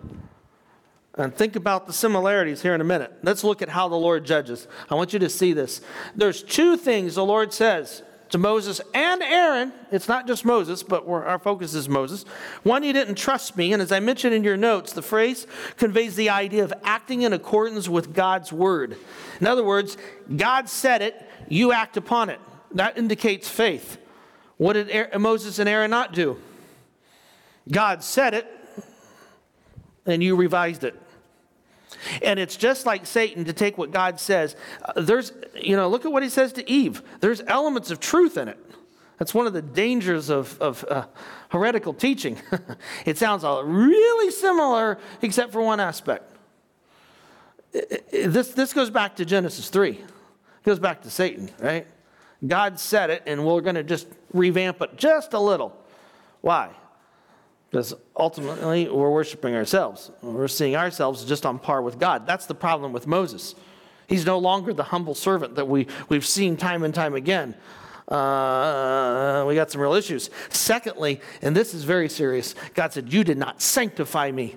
And 1.18 1.34
think 1.34 1.56
about 1.56 1.86
the 1.86 1.92
similarities 1.92 2.60
here 2.60 2.74
in 2.74 2.80
a 2.80 2.84
minute. 2.84 3.12
Let's 3.22 3.42
look 3.42 3.62
at 3.62 3.70
how 3.70 3.88
the 3.88 3.96
Lord 3.96 4.26
judges. 4.26 4.68
I 4.90 4.94
want 4.94 5.12
you 5.12 5.18
to 5.20 5.30
see 5.30 5.54
this. 5.54 5.80
There's 6.14 6.42
two 6.42 6.76
things 6.76 7.14
the 7.14 7.24
Lord 7.24 7.54
says 7.54 8.02
to 8.28 8.38
Moses 8.38 8.82
and 8.92 9.22
Aaron. 9.22 9.72
It's 9.90 10.08
not 10.08 10.26
just 10.26 10.44
Moses, 10.44 10.82
but 10.82 11.08
our 11.08 11.38
focus 11.38 11.74
is 11.74 11.88
Moses. 11.88 12.24
One, 12.64 12.82
you 12.82 12.92
didn't 12.92 13.14
trust 13.14 13.56
me. 13.56 13.72
And 13.72 13.80
as 13.80 13.92
I 13.92 14.00
mentioned 14.00 14.34
in 14.34 14.44
your 14.44 14.58
notes, 14.58 14.92
the 14.92 15.00
phrase 15.00 15.46
conveys 15.78 16.16
the 16.16 16.28
idea 16.28 16.64
of 16.64 16.74
acting 16.84 17.22
in 17.22 17.32
accordance 17.32 17.88
with 17.88 18.12
God's 18.12 18.52
word. 18.52 18.98
In 19.40 19.46
other 19.46 19.64
words, 19.64 19.96
God 20.36 20.68
said 20.68 21.00
it, 21.00 21.14
you 21.48 21.72
act 21.72 21.96
upon 21.96 22.28
it. 22.28 22.40
That 22.72 22.98
indicates 22.98 23.48
faith. 23.48 23.96
What 24.56 24.72
did 24.74 25.18
Moses 25.18 25.58
and 25.58 25.68
Aaron 25.68 25.90
not 25.90 26.12
do? 26.12 26.40
God 27.70 28.02
said 28.02 28.34
it, 28.34 28.46
and 30.06 30.22
you 30.22 30.36
revised 30.36 30.84
it. 30.84 31.00
And 32.22 32.38
it's 32.38 32.56
just 32.56 32.86
like 32.86 33.06
Satan 33.06 33.44
to 33.44 33.52
take 33.52 33.78
what 33.78 33.90
God 33.90 34.20
says. 34.20 34.56
Uh, 34.82 35.00
there's, 35.00 35.32
you 35.54 35.76
know, 35.76 35.88
look 35.88 36.04
at 36.04 36.12
what 36.12 36.22
he 36.22 36.28
says 36.28 36.52
to 36.54 36.70
Eve. 36.70 37.02
There's 37.20 37.42
elements 37.46 37.90
of 37.90 38.00
truth 38.00 38.36
in 38.36 38.48
it. 38.48 38.58
That's 39.18 39.32
one 39.32 39.46
of 39.46 39.52
the 39.52 39.62
dangers 39.62 40.28
of, 40.28 40.60
of 40.60 40.84
uh, 40.84 41.06
heretical 41.48 41.94
teaching. 41.94 42.38
it 43.06 43.18
sounds 43.18 43.44
all 43.44 43.64
really 43.64 44.30
similar, 44.30 44.98
except 45.22 45.52
for 45.52 45.62
one 45.62 45.80
aspect. 45.80 46.30
This, 48.12 48.48
this 48.48 48.72
goes 48.72 48.90
back 48.90 49.16
to 49.16 49.24
Genesis 49.24 49.68
3. 49.70 49.90
It 49.90 50.04
goes 50.64 50.78
back 50.78 51.02
to 51.02 51.10
Satan, 51.10 51.50
right? 51.60 51.86
God 52.46 52.78
said 52.78 53.10
it, 53.10 53.22
and 53.26 53.44
we're 53.44 53.62
going 53.62 53.76
to 53.76 53.82
just 53.82 54.06
revamp 54.36 54.80
it 54.82 54.96
just 54.96 55.32
a 55.32 55.40
little. 55.40 55.76
Why? 56.40 56.70
Because 57.70 57.94
ultimately, 58.16 58.88
we're 58.88 59.10
worshiping 59.10 59.54
ourselves. 59.54 60.10
We're 60.22 60.48
seeing 60.48 60.76
ourselves 60.76 61.24
just 61.24 61.44
on 61.44 61.58
par 61.58 61.82
with 61.82 61.98
God. 61.98 62.26
That's 62.26 62.46
the 62.46 62.54
problem 62.54 62.92
with 62.92 63.06
Moses. 63.06 63.54
He's 64.06 64.24
no 64.24 64.38
longer 64.38 64.72
the 64.72 64.84
humble 64.84 65.14
servant 65.14 65.56
that 65.56 65.66
we, 65.66 65.88
we've 66.08 66.24
seen 66.24 66.56
time 66.56 66.84
and 66.84 66.94
time 66.94 67.14
again. 67.14 67.56
Uh, 68.08 69.44
we 69.48 69.56
got 69.56 69.70
some 69.70 69.80
real 69.80 69.94
issues. 69.94 70.30
Secondly, 70.48 71.20
and 71.42 71.56
this 71.56 71.74
is 71.74 71.82
very 71.82 72.08
serious, 72.08 72.54
God 72.74 72.92
said, 72.92 73.12
You 73.12 73.24
did 73.24 73.36
not 73.36 73.60
sanctify 73.60 74.30
me. 74.30 74.56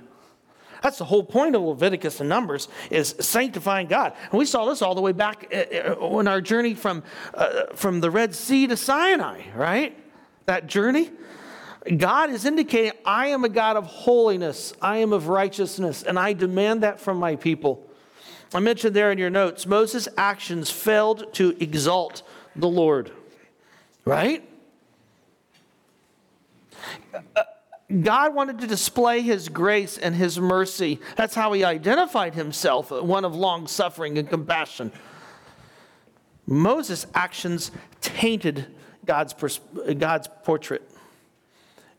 That's 0.82 0.98
the 0.98 1.06
whole 1.06 1.24
point 1.24 1.56
of 1.56 1.62
Leviticus 1.62 2.20
and 2.20 2.30
Numbers 2.30 2.68
is 2.90 3.16
sanctifying 3.20 3.88
God. 3.88 4.14
And 4.32 4.40
we 4.40 4.46
saw 4.46 4.66
this 4.66 4.82
all 4.82 4.96
the 4.96 5.02
way 5.02 5.12
back 5.12 5.54
on 6.00 6.28
uh, 6.28 6.30
uh, 6.30 6.34
our 6.34 6.42
journey 6.42 6.74
from, 6.74 7.04
uh, 7.34 7.66
from 7.76 8.00
the 8.00 8.10
Red 8.10 8.34
Sea 8.34 8.68
to 8.68 8.78
Sinai, 8.78 9.42
right? 9.56 9.98
That 10.46 10.68
journey. 10.68 11.12
God 11.98 12.30
is 12.30 12.46
indicating, 12.46 12.92
I 13.06 13.28
am 13.28 13.44
a 13.44 13.50
God 13.50 13.78
of 13.78 13.86
holiness, 13.86 14.74
I 14.82 14.98
am 14.98 15.14
of 15.14 15.28
righteousness, 15.28 16.04
and 16.04 16.20
I 16.20 16.34
demand 16.34 16.84
that 16.84 17.00
from 17.00 17.18
my 17.18 17.36
people. 17.36 17.86
I 18.54 18.60
mentioned 18.60 18.96
there 18.96 19.12
in 19.12 19.18
your 19.18 19.30
notes, 19.30 19.66
Moses' 19.66 20.08
actions 20.18 20.70
failed 20.70 21.34
to 21.36 21.56
exalt 21.62 22.24
the 22.56 22.68
Lord, 22.68 23.12
right? 24.06 24.44
God 28.02 28.36
wanted 28.36 28.60
to 28.60 28.68
display 28.68 29.22
his 29.22 29.50
grace 29.50 29.98
and 29.98 30.14
his 30.16 30.40
mercy. 30.40 31.00
That's 31.16 31.34
how 31.34 31.54
he 31.54 31.64
identified 31.64 32.36
himself, 32.36 32.92
one 32.92 33.26
of 33.26 33.36
long 33.36 33.66
suffering 33.66 34.18
and 34.20 34.30
compassion. 34.30 34.92
Moses' 36.46 37.08
actions 37.16 37.72
tainted 38.02 38.68
God's, 39.06 39.34
pers- 39.34 39.60
God's 39.98 40.28
portrait. 40.44 40.88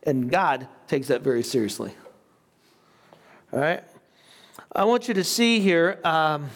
And 0.03 0.31
God 0.31 0.67
takes 0.87 1.07
that 1.07 1.21
very 1.21 1.43
seriously. 1.43 1.93
All 3.51 3.59
right? 3.59 3.83
I 4.73 4.85
want 4.85 5.09
you 5.09 5.13
to 5.15 5.23
see 5.25 5.59
here, 5.59 5.99
um, 6.05 6.49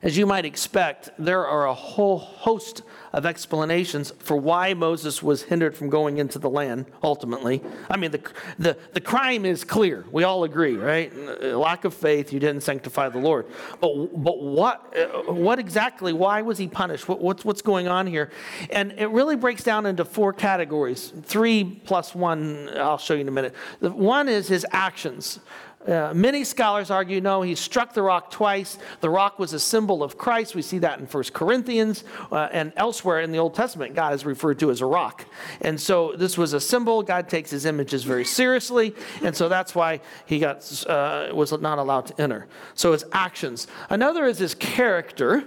as 0.00 0.16
you 0.16 0.26
might 0.26 0.44
expect, 0.44 1.10
there 1.18 1.44
are 1.44 1.66
a 1.66 1.74
whole 1.74 2.18
host 2.18 2.82
of 3.16 3.24
explanations 3.24 4.12
for 4.18 4.36
why 4.36 4.74
Moses 4.74 5.22
was 5.22 5.44
hindered 5.44 5.74
from 5.74 5.88
going 5.88 6.18
into 6.18 6.38
the 6.38 6.50
land 6.50 6.84
ultimately. 7.02 7.62
I 7.88 7.96
mean, 7.96 8.10
the, 8.10 8.20
the, 8.58 8.76
the 8.92 9.00
crime 9.00 9.46
is 9.46 9.64
clear. 9.64 10.04
We 10.12 10.22
all 10.24 10.44
agree, 10.44 10.76
right? 10.76 11.10
Lack 11.42 11.86
of 11.86 11.94
faith, 11.94 12.30
you 12.30 12.38
didn't 12.38 12.60
sanctify 12.60 13.08
the 13.08 13.18
Lord. 13.18 13.46
But, 13.80 14.22
but 14.22 14.42
what, 14.42 14.94
uh, 14.94 15.32
what 15.32 15.58
exactly, 15.58 16.12
why 16.12 16.42
was 16.42 16.58
he 16.58 16.68
punished? 16.68 17.08
What, 17.08 17.22
what's, 17.22 17.42
what's 17.42 17.62
going 17.62 17.88
on 17.88 18.06
here? 18.06 18.30
And 18.68 18.92
it 18.92 19.06
really 19.06 19.36
breaks 19.36 19.64
down 19.64 19.86
into 19.86 20.04
four 20.04 20.34
categories 20.34 21.10
three 21.22 21.64
plus 21.64 22.14
one, 22.14 22.68
I'll 22.76 22.98
show 22.98 23.14
you 23.14 23.22
in 23.22 23.28
a 23.28 23.30
minute. 23.30 23.54
One 23.80 24.28
is 24.28 24.46
his 24.46 24.66
actions. 24.72 25.40
Uh, 25.86 26.12
many 26.14 26.42
scholars 26.42 26.90
argue 26.90 27.20
no, 27.20 27.42
he 27.42 27.54
struck 27.54 27.92
the 27.92 28.02
rock 28.02 28.30
twice. 28.30 28.78
The 29.00 29.10
rock 29.10 29.38
was 29.38 29.52
a 29.52 29.60
symbol 29.60 30.02
of 30.02 30.18
Christ. 30.18 30.54
We 30.54 30.62
see 30.62 30.78
that 30.78 30.98
in 30.98 31.06
1 31.06 31.24
Corinthians 31.32 32.04
uh, 32.32 32.48
and 32.50 32.72
elsewhere 32.76 33.20
in 33.20 33.30
the 33.30 33.38
Old 33.38 33.54
Testament. 33.54 33.94
God 33.94 34.12
is 34.12 34.24
referred 34.24 34.58
to 34.60 34.70
as 34.70 34.80
a 34.80 34.86
rock. 34.86 35.24
And 35.60 35.80
so 35.80 36.14
this 36.16 36.36
was 36.36 36.52
a 36.52 36.60
symbol. 36.60 37.02
God 37.02 37.28
takes 37.28 37.50
his 37.50 37.64
images 37.64 38.02
very 38.02 38.24
seriously. 38.24 38.94
And 39.22 39.36
so 39.36 39.48
that's 39.48 39.74
why 39.74 40.00
he 40.26 40.40
got, 40.40 40.84
uh, 40.88 41.28
was 41.32 41.52
not 41.52 41.78
allowed 41.78 42.06
to 42.06 42.20
enter. 42.20 42.48
So 42.74 42.92
his 42.92 43.04
actions. 43.12 43.68
Another 43.88 44.24
is 44.26 44.38
his 44.38 44.54
character. 44.54 45.44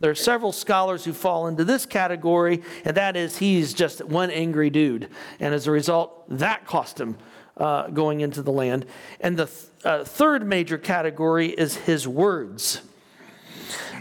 There 0.00 0.10
are 0.10 0.14
several 0.14 0.52
scholars 0.52 1.04
who 1.04 1.12
fall 1.12 1.46
into 1.46 1.62
this 1.62 1.84
category, 1.84 2.62
and 2.86 2.96
that 2.96 3.16
is 3.16 3.36
he's 3.36 3.74
just 3.74 4.02
one 4.02 4.30
angry 4.30 4.70
dude. 4.70 5.10
And 5.40 5.52
as 5.52 5.66
a 5.66 5.70
result, 5.70 6.24
that 6.38 6.66
cost 6.66 6.98
him 6.98 7.18
uh, 7.60 7.88
going 7.88 8.20
into 8.20 8.42
the 8.42 8.50
land. 8.50 8.86
And 9.20 9.36
the 9.36 9.46
th- 9.46 9.66
uh, 9.84 10.04
third 10.04 10.46
major 10.46 10.78
category 10.78 11.48
is 11.48 11.76
his 11.76 12.08
words. 12.08 12.82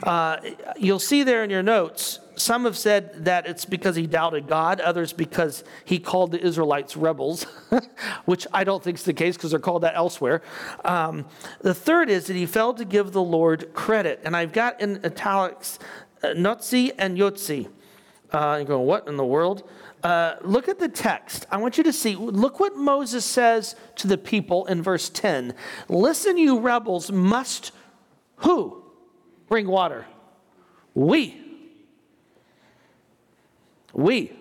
Uh, 0.02 0.38
you'll 0.78 0.98
see 0.98 1.24
there 1.24 1.44
in 1.44 1.50
your 1.50 1.62
notes, 1.62 2.20
some 2.36 2.64
have 2.64 2.78
said 2.78 3.26
that 3.26 3.48
it's 3.48 3.66
because 3.66 3.98
he 3.98 4.08
doubted 4.08 4.48
God, 4.48 4.80
others 4.80 5.12
because 5.12 5.64
he 5.84 6.00
called 6.00 6.32
the 6.32 6.40
Israelites 6.40 6.96
rebels, 6.96 7.44
which 8.26 8.48
I 8.54 8.64
don't 8.64 8.82
think 8.82 8.98
is 8.98 9.04
the 9.04 9.14
case 9.14 9.36
because 9.36 9.52
they're 9.52 9.60
called 9.60 9.84
that 9.84 9.96
elsewhere. 9.96 10.42
Um, 10.86 11.26
the 11.60 11.74
third 11.74 12.10
is 12.10 12.28
that 12.28 12.36
he 12.36 12.46
failed 12.46 12.78
to 12.78 12.86
give 12.86 13.12
the 13.12 13.22
Lord 13.22 13.74
credit. 13.74 14.22
And 14.24 14.38
I've 14.38 14.54
got 14.54 14.80
in 14.80 15.06
italics 15.06 15.80
uh, 16.24 16.28
Notzi 16.28 16.92
and 16.98 17.18
Yotzi. 17.18 17.68
Uh, 18.32 18.56
you're 18.58 18.66
going, 18.66 18.86
what 18.86 19.08
in 19.08 19.18
the 19.18 19.26
world? 19.26 19.70
Uh, 20.04 20.36
look 20.42 20.70
at 20.70 20.80
the 20.80 20.88
text. 20.88 21.46
I 21.52 21.58
want 21.58 21.78
you 21.78 21.84
to 21.84 21.92
see, 21.92 22.16
look 22.16 22.60
what 22.60 22.76
Moses 22.78 23.26
says 23.26 23.76
to 23.98 24.08
the 24.08 24.18
people 24.18 24.66
in 24.68 24.82
verse 24.82 25.10
10. 25.10 25.54
Listen, 25.90 26.38
you 26.38 26.60
rebels, 26.60 27.12
must 27.12 27.72
who 28.38 28.84
bring 29.48 29.68
water? 29.68 30.06
We. 30.94 31.36
We. 33.94 34.32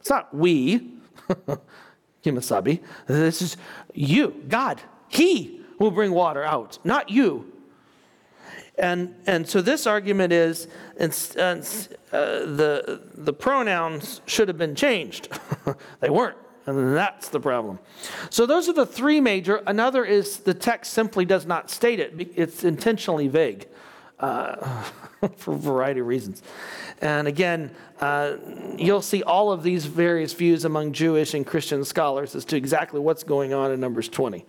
It's 0.00 0.10
not 0.10 0.32
we, 0.34 0.92
Kemosabe. 2.24 2.80
This 3.06 3.42
is 3.42 3.56
you, 3.92 4.42
God. 4.48 4.80
He 5.08 5.60
will 5.78 5.90
bring 5.90 6.12
water 6.12 6.44
out, 6.44 6.78
not 6.84 7.10
you. 7.10 7.52
And, 8.78 9.14
and 9.26 9.48
so 9.48 9.62
this 9.62 9.86
argument 9.86 10.32
is 10.32 10.68
uh, 10.98 11.54
the, 12.12 13.02
the 13.14 13.32
pronouns 13.32 14.20
should 14.26 14.48
have 14.48 14.58
been 14.58 14.74
changed. 14.74 15.28
they 16.00 16.10
weren't. 16.10 16.36
And 16.66 16.96
that's 16.96 17.28
the 17.28 17.38
problem. 17.40 17.78
So 18.28 18.44
those 18.44 18.68
are 18.68 18.72
the 18.72 18.86
three 18.86 19.20
major. 19.20 19.62
Another 19.66 20.04
is 20.04 20.38
the 20.38 20.52
text 20.52 20.92
simply 20.92 21.24
does 21.24 21.46
not 21.46 21.70
state 21.70 22.00
it, 22.00 22.32
it's 22.34 22.64
intentionally 22.64 23.28
vague. 23.28 23.68
Uh, 24.18 24.84
for 25.36 25.54
a 25.54 25.58
variety 25.58 26.00
of 26.00 26.06
reasons. 26.06 26.42
And 27.00 27.28
again, 27.28 27.70
uh, 28.00 28.36
you'll 28.76 29.02
see 29.02 29.22
all 29.22 29.52
of 29.52 29.62
these 29.62 29.84
various 29.86 30.32
views 30.32 30.64
among 30.64 30.92
Jewish 30.92 31.34
and 31.34 31.46
Christian 31.46 31.84
scholars 31.84 32.34
as 32.34 32.44
to 32.46 32.56
exactly 32.56 33.00
what's 33.00 33.24
going 33.24 33.52
on 33.52 33.72
in 33.72 33.80
Numbers 33.80 34.08
20. 34.08 34.44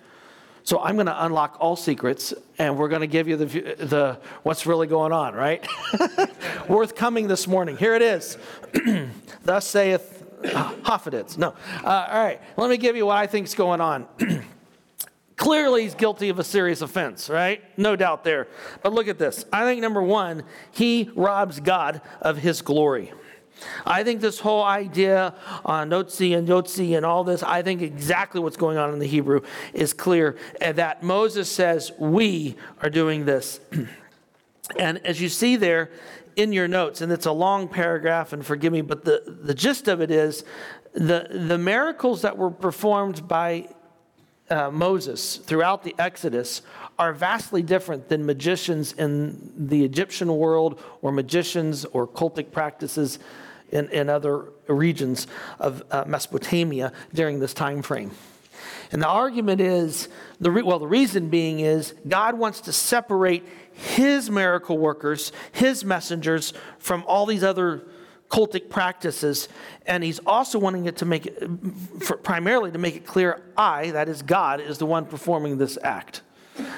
So 0.68 0.82
I'm 0.82 0.96
going 0.96 1.08
to 1.08 1.26
unlock 1.26 1.56
all 1.62 1.78
secrets, 1.78 2.34
and 2.58 2.78
we're 2.78 2.90
going 2.90 3.00
to 3.00 3.08
give 3.08 3.30
you 3.30 3.38
the, 3.38 3.46
the 3.46 4.20
what's 4.44 4.66
really 4.66 4.86
going 4.86 5.14
on, 5.14 5.34
right? 5.34 5.66
Worth 6.68 6.94
coming 6.94 7.30
this 7.30 7.48
morning. 7.48 7.78
Here 7.78 7.96
it 7.96 8.02
is. 8.02 8.38
Thus 9.44 9.66
saith 9.66 10.26
Hophedids. 10.44 11.38
No. 11.38 11.56
Uh, 11.86 12.08
all 12.12 12.22
right. 12.22 12.42
Let 12.58 12.70
me 12.70 12.76
give 12.76 12.98
you 12.98 13.06
what 13.06 13.16
I 13.16 13.28
think 13.28 13.48
is 13.48 13.56
going 13.56 13.80
on. 13.80 14.08
Clearly, 15.38 15.84
he's 15.84 15.96
guilty 15.96 16.28
of 16.28 16.38
a 16.38 16.44
serious 16.44 16.82
offense, 16.82 17.30
right? 17.30 17.64
No 17.78 17.96
doubt 17.96 18.26
there. 18.26 18.50
But 18.84 18.92
look 18.92 19.08
at 19.08 19.18
this. 19.18 19.46
I 19.54 19.64
think 19.64 19.80
number 19.80 20.02
one, 20.02 20.44
he 20.72 21.10
robs 21.16 21.62
God 21.62 22.02
of 22.20 22.40
his 22.40 22.62
glory. 22.62 23.14
I 23.86 24.04
think 24.04 24.22
this 24.22 24.40
whole 24.40 24.64
idea 24.64 25.34
on 25.66 25.94
uh, 25.94 26.04
Notzi 26.04 26.38
and 26.38 26.48
Yotzi 26.48 26.96
and 26.96 27.06
all 27.06 27.24
this, 27.24 27.44
I 27.44 27.62
think 27.62 27.82
exactly 27.82 28.42
what's 28.42 28.58
going 28.58 28.78
on 28.78 28.94
in 28.94 29.00
the 29.00 29.08
Hebrew 29.08 29.42
is 29.74 29.94
clear. 29.94 30.38
And 30.62 30.78
that 30.78 31.04
Moses 31.04 31.52
says, 31.52 31.92
We 31.98 32.56
are 32.82 32.90
doing 32.90 33.26
this. 33.26 33.60
and 34.80 35.06
as 35.06 35.22
you 35.22 35.30
see 35.30 35.56
there 35.56 35.92
in 36.36 36.54
your 36.54 36.68
notes, 36.68 37.02
and 37.02 37.12
it's 37.12 37.26
a 37.26 37.32
long 37.32 37.68
paragraph, 37.68 38.32
and 38.34 38.46
forgive 38.46 38.72
me, 38.72 38.82
but 38.82 39.04
the, 39.06 39.40
the 39.42 39.54
gist 39.54 39.88
of 39.88 40.02
it 40.02 40.12
is 40.12 40.44
the, 40.94 41.28
the 41.32 41.58
miracles 41.58 42.22
that 42.22 42.38
were 42.38 42.52
performed 42.52 43.28
by 43.28 43.68
uh, 44.50 44.72
Moses 44.72 45.38
throughout 45.38 45.84
the 45.84 45.96
Exodus 46.00 46.62
are 46.98 47.14
vastly 47.14 47.62
different 47.62 48.10
than 48.10 48.26
magicians 48.26 48.94
in 48.94 49.52
the 49.56 49.84
Egyptian 49.84 50.36
world 50.36 50.82
or 51.02 51.12
magicians 51.12 51.86
or 51.86 52.08
cultic 52.08 52.52
practices 52.52 53.20
in, 53.72 53.90
in 53.90 54.10
other 54.10 54.46
regions 54.68 55.28
of 55.60 55.84
uh, 55.92 56.04
Mesopotamia 56.08 56.92
during 57.14 57.40
this 57.40 57.54
time 57.54 57.82
frame. 57.82 58.12
And 58.92 59.02
the 59.02 59.08
argument 59.08 59.62
is, 59.62 60.08
the 60.40 60.50
re- 60.52 60.62
well, 60.62 60.80
the 60.80 60.88
reason 60.88 61.30
being 61.30 61.60
is 61.60 61.94
God 62.08 62.38
wants 62.38 62.62
to 62.62 62.74
separate 62.74 63.44
his 63.74 64.30
miracle 64.30 64.78
workers, 64.78 65.32
his 65.52 65.84
messengers, 65.84 66.54
from 66.80 67.04
all 67.08 67.26
these 67.26 67.44
other 67.44 67.84
cultic 68.30 68.70
practices. 68.70 69.50
And 69.86 70.04
he's 70.04 70.20
also 70.20 70.60
wanting 70.60 70.86
it 70.86 70.98
to 70.98 71.06
make 71.06 71.26
it, 71.26 71.50
for, 72.02 72.18
primarily 72.18 72.72
to 72.72 72.78
make 72.78 72.96
it 72.96 73.06
clear 73.06 73.42
I, 73.58 73.92
that 73.92 74.10
is 74.10 74.22
God, 74.22 74.62
is 74.62 74.78
the 74.78 74.86
one 74.86 75.06
performing 75.06 75.58
this 75.58 75.78
act. 75.84 76.22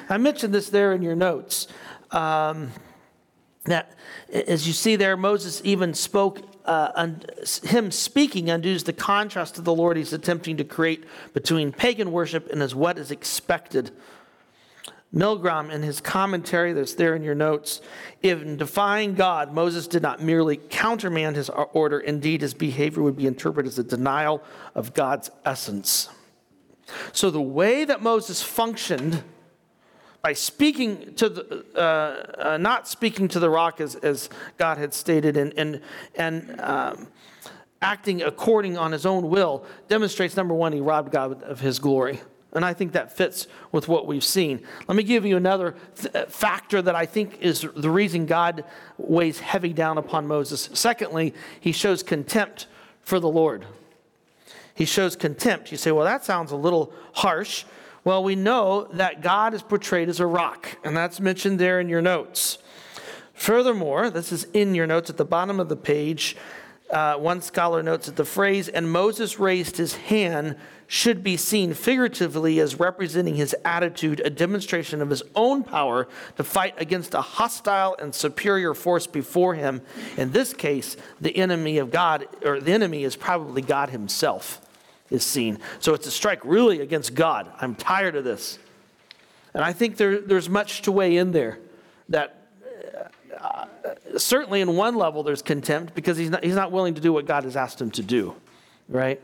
I 0.10 0.18
mentioned 0.18 0.54
this 0.54 0.70
there 0.70 0.94
in 0.94 1.02
your 1.02 1.16
notes. 1.16 1.68
Um, 2.12 2.72
that, 3.66 3.94
as 4.32 4.66
you 4.66 4.74
see 4.74 4.96
there, 4.96 5.16
Moses 5.16 5.62
even 5.64 5.94
spoke, 5.94 6.42
uh, 6.66 6.92
un, 6.96 7.22
him 7.64 7.92
speaking 7.92 8.50
undoes 8.50 8.84
the 8.84 8.94
contrast 8.94 9.56
to 9.56 9.62
the 9.62 9.74
Lord 9.74 9.98
he's 9.98 10.14
attempting 10.14 10.58
to 10.58 10.64
create 10.64 11.06
between 11.34 11.72
pagan 11.72 12.12
worship 12.12 12.50
and 12.52 12.62
as 12.62 12.76
what 12.76 12.98
is 12.98 13.12
expected 13.12 13.92
Milgrom, 15.14 15.72
in 15.72 15.82
his 15.82 16.02
commentary 16.02 16.74
that's 16.74 16.94
there 16.94 17.16
in 17.16 17.24
your 17.24 17.34
notes, 17.34 17.82
in 18.22 18.58
defying 18.58 19.16
God, 19.16 19.52
Moses 19.52 19.88
did 19.88 20.04
not 20.04 20.22
merely 20.22 20.58
countermand 20.58 21.36
his 21.36 21.50
order. 21.50 22.00
Indeed, 22.00 22.42
his 22.42 22.54
behavior 22.54 23.02
would 23.02 23.16
be 23.16 23.26
interpreted 23.26 23.70
as 23.72 23.80
a 23.80 23.84
denial 23.84 24.44
of 24.76 24.94
God's 24.94 25.32
essence. 25.44 26.10
So, 27.12 27.32
the 27.32 27.42
way 27.42 27.86
that 27.86 28.04
Moses 28.04 28.44
functioned 28.44 29.24
by 30.22 30.34
speaking 30.34 31.14
to 31.16 31.30
the, 31.30 31.66
uh, 31.76 32.54
uh, 32.54 32.58
not 32.58 32.88
speaking 32.88 33.28
to 33.30 33.40
the 33.40 33.50
rock 33.50 33.80
as, 33.80 33.96
as 33.96 34.30
God 34.58 34.78
had 34.78 34.94
stated, 34.94 35.38
and, 35.38 35.54
and, 35.58 35.82
and 36.16 36.60
um, 36.60 37.08
acting 37.82 38.22
according 38.22 38.78
on 38.78 38.92
his 38.92 39.06
own 39.06 39.30
will, 39.30 39.66
demonstrates 39.88 40.36
number 40.36 40.54
one, 40.54 40.74
he 40.74 40.82
robbed 40.82 41.12
God 41.12 41.42
of 41.44 41.62
his 41.62 41.80
glory. 41.80 42.20
And 42.52 42.66
I 42.66 42.74
think 42.74 42.94
that 42.94 43.16
fits 43.16 43.48
with 43.72 43.88
what 43.88 44.08
we've 44.08 44.24
seen. 44.24 44.62
Let 44.88 44.96
me 44.96 45.04
give 45.04 45.24
you 45.24 45.38
another 45.38 45.76
th- 45.96 46.16
uh, 46.16 46.26
factor 46.26 46.82
that 46.82 46.96
I 46.96 47.06
think 47.06 47.38
is 47.42 47.62
the 47.76 47.92
reason 47.92 48.26
God 48.26 48.64
weighs 48.98 49.40
heavy 49.40 49.72
down 49.72 50.00
upon 50.00 50.28
Moses. 50.28 50.68
Secondly, 50.74 51.36
he 51.60 51.72
shows 51.72 52.02
contempt 52.02 52.66
for 53.04 53.20
the 53.20 53.30
Lord. 53.30 53.66
He 54.74 54.86
shows 54.86 55.16
contempt. 55.16 55.72
You 55.72 55.78
say, 55.78 55.92
well, 55.92 56.06
that 56.06 56.26
sounds 56.26 56.52
a 56.52 56.56
little 56.56 56.92
harsh. 57.14 57.66
Well, 58.04 58.24
we 58.24 58.36
know 58.36 58.88
that 58.94 59.22
God 59.22 59.54
is 59.54 59.62
portrayed 59.62 60.10
as 60.10 60.20
a 60.20 60.26
rock, 60.26 60.78
and 60.84 60.96
that's 60.96 61.20
mentioned 61.20 61.60
there 61.60 61.80
in 61.80 61.90
your 61.90 62.02
notes. 62.02 62.58
Furthermore, 63.34 64.10
this 64.10 64.32
is 64.32 64.46
in 64.54 64.76
your 64.76 64.88
notes 64.88 65.10
at 65.10 65.18
the 65.18 65.26
bottom 65.26 65.60
of 65.60 65.70
the 65.70 65.76
page. 65.76 66.36
Uh, 66.90 67.16
one 67.16 67.42
scholar 67.42 67.84
notes 67.84 68.08
that 68.08 68.16
the 68.16 68.26
phrase, 68.26 68.68
and 68.68 68.92
Moses 68.92 69.40
raised 69.40 69.78
his 69.78 69.96
hand, 69.96 70.56
should 70.88 71.24
be 71.24 71.38
seen 71.38 71.74
figuratively 71.76 72.60
as 72.60 72.80
representing 72.80 73.36
his 73.36 73.56
attitude, 73.64 74.22
a 74.26 74.30
demonstration 74.30 75.02
of 75.02 75.10
his 75.12 75.22
own 75.36 75.64
power 75.64 76.08
to 76.36 76.44
fight 76.44 76.74
against 76.78 77.14
a 77.14 77.22
hostile 77.22 77.96
and 78.00 78.16
superior 78.16 78.74
force 78.74 79.06
before 79.06 79.54
him. 79.54 79.82
In 80.18 80.32
this 80.32 80.52
case, 80.52 80.98
the 81.22 81.38
enemy 81.38 81.78
of 81.78 81.92
God, 81.92 82.28
or 82.44 82.60
the 82.60 82.72
enemy 82.72 83.04
is 83.04 83.16
probably 83.16 83.62
God 83.62 83.92
himself, 83.92 84.60
is 85.10 85.24
seen. 85.24 85.60
So 85.80 85.94
it's 85.94 86.08
a 86.08 86.12
strike 86.12 86.44
really 86.44 86.82
against 86.82 87.16
God. 87.16 87.52
I'm 87.60 87.76
tired 87.76 88.16
of 88.16 88.24
this. 88.24 88.60
And 89.54 89.64
I 89.64 89.74
think 89.74 89.98
there, 89.98 90.20
there's 90.20 90.50
much 90.50 90.84
to 90.84 90.92
weigh 90.92 91.18
in 91.18 91.32
there 91.32 91.60
that 92.10 92.36
uh, 93.40 93.66
certainly 94.18 94.62
in 94.62 94.76
one 94.76 94.96
level 94.96 95.24
there's 95.24 95.42
contempt 95.42 95.96
because 95.96 96.18
he's 96.18 96.30
not, 96.30 96.44
he's 96.44 96.56
not 96.56 96.72
willing 96.72 96.94
to 96.96 97.02
do 97.02 97.14
what 97.14 97.26
God 97.26 97.44
has 97.44 97.56
asked 97.56 97.82
him 97.82 97.92
to 97.92 98.04
do, 98.04 98.36
right? 98.88 99.22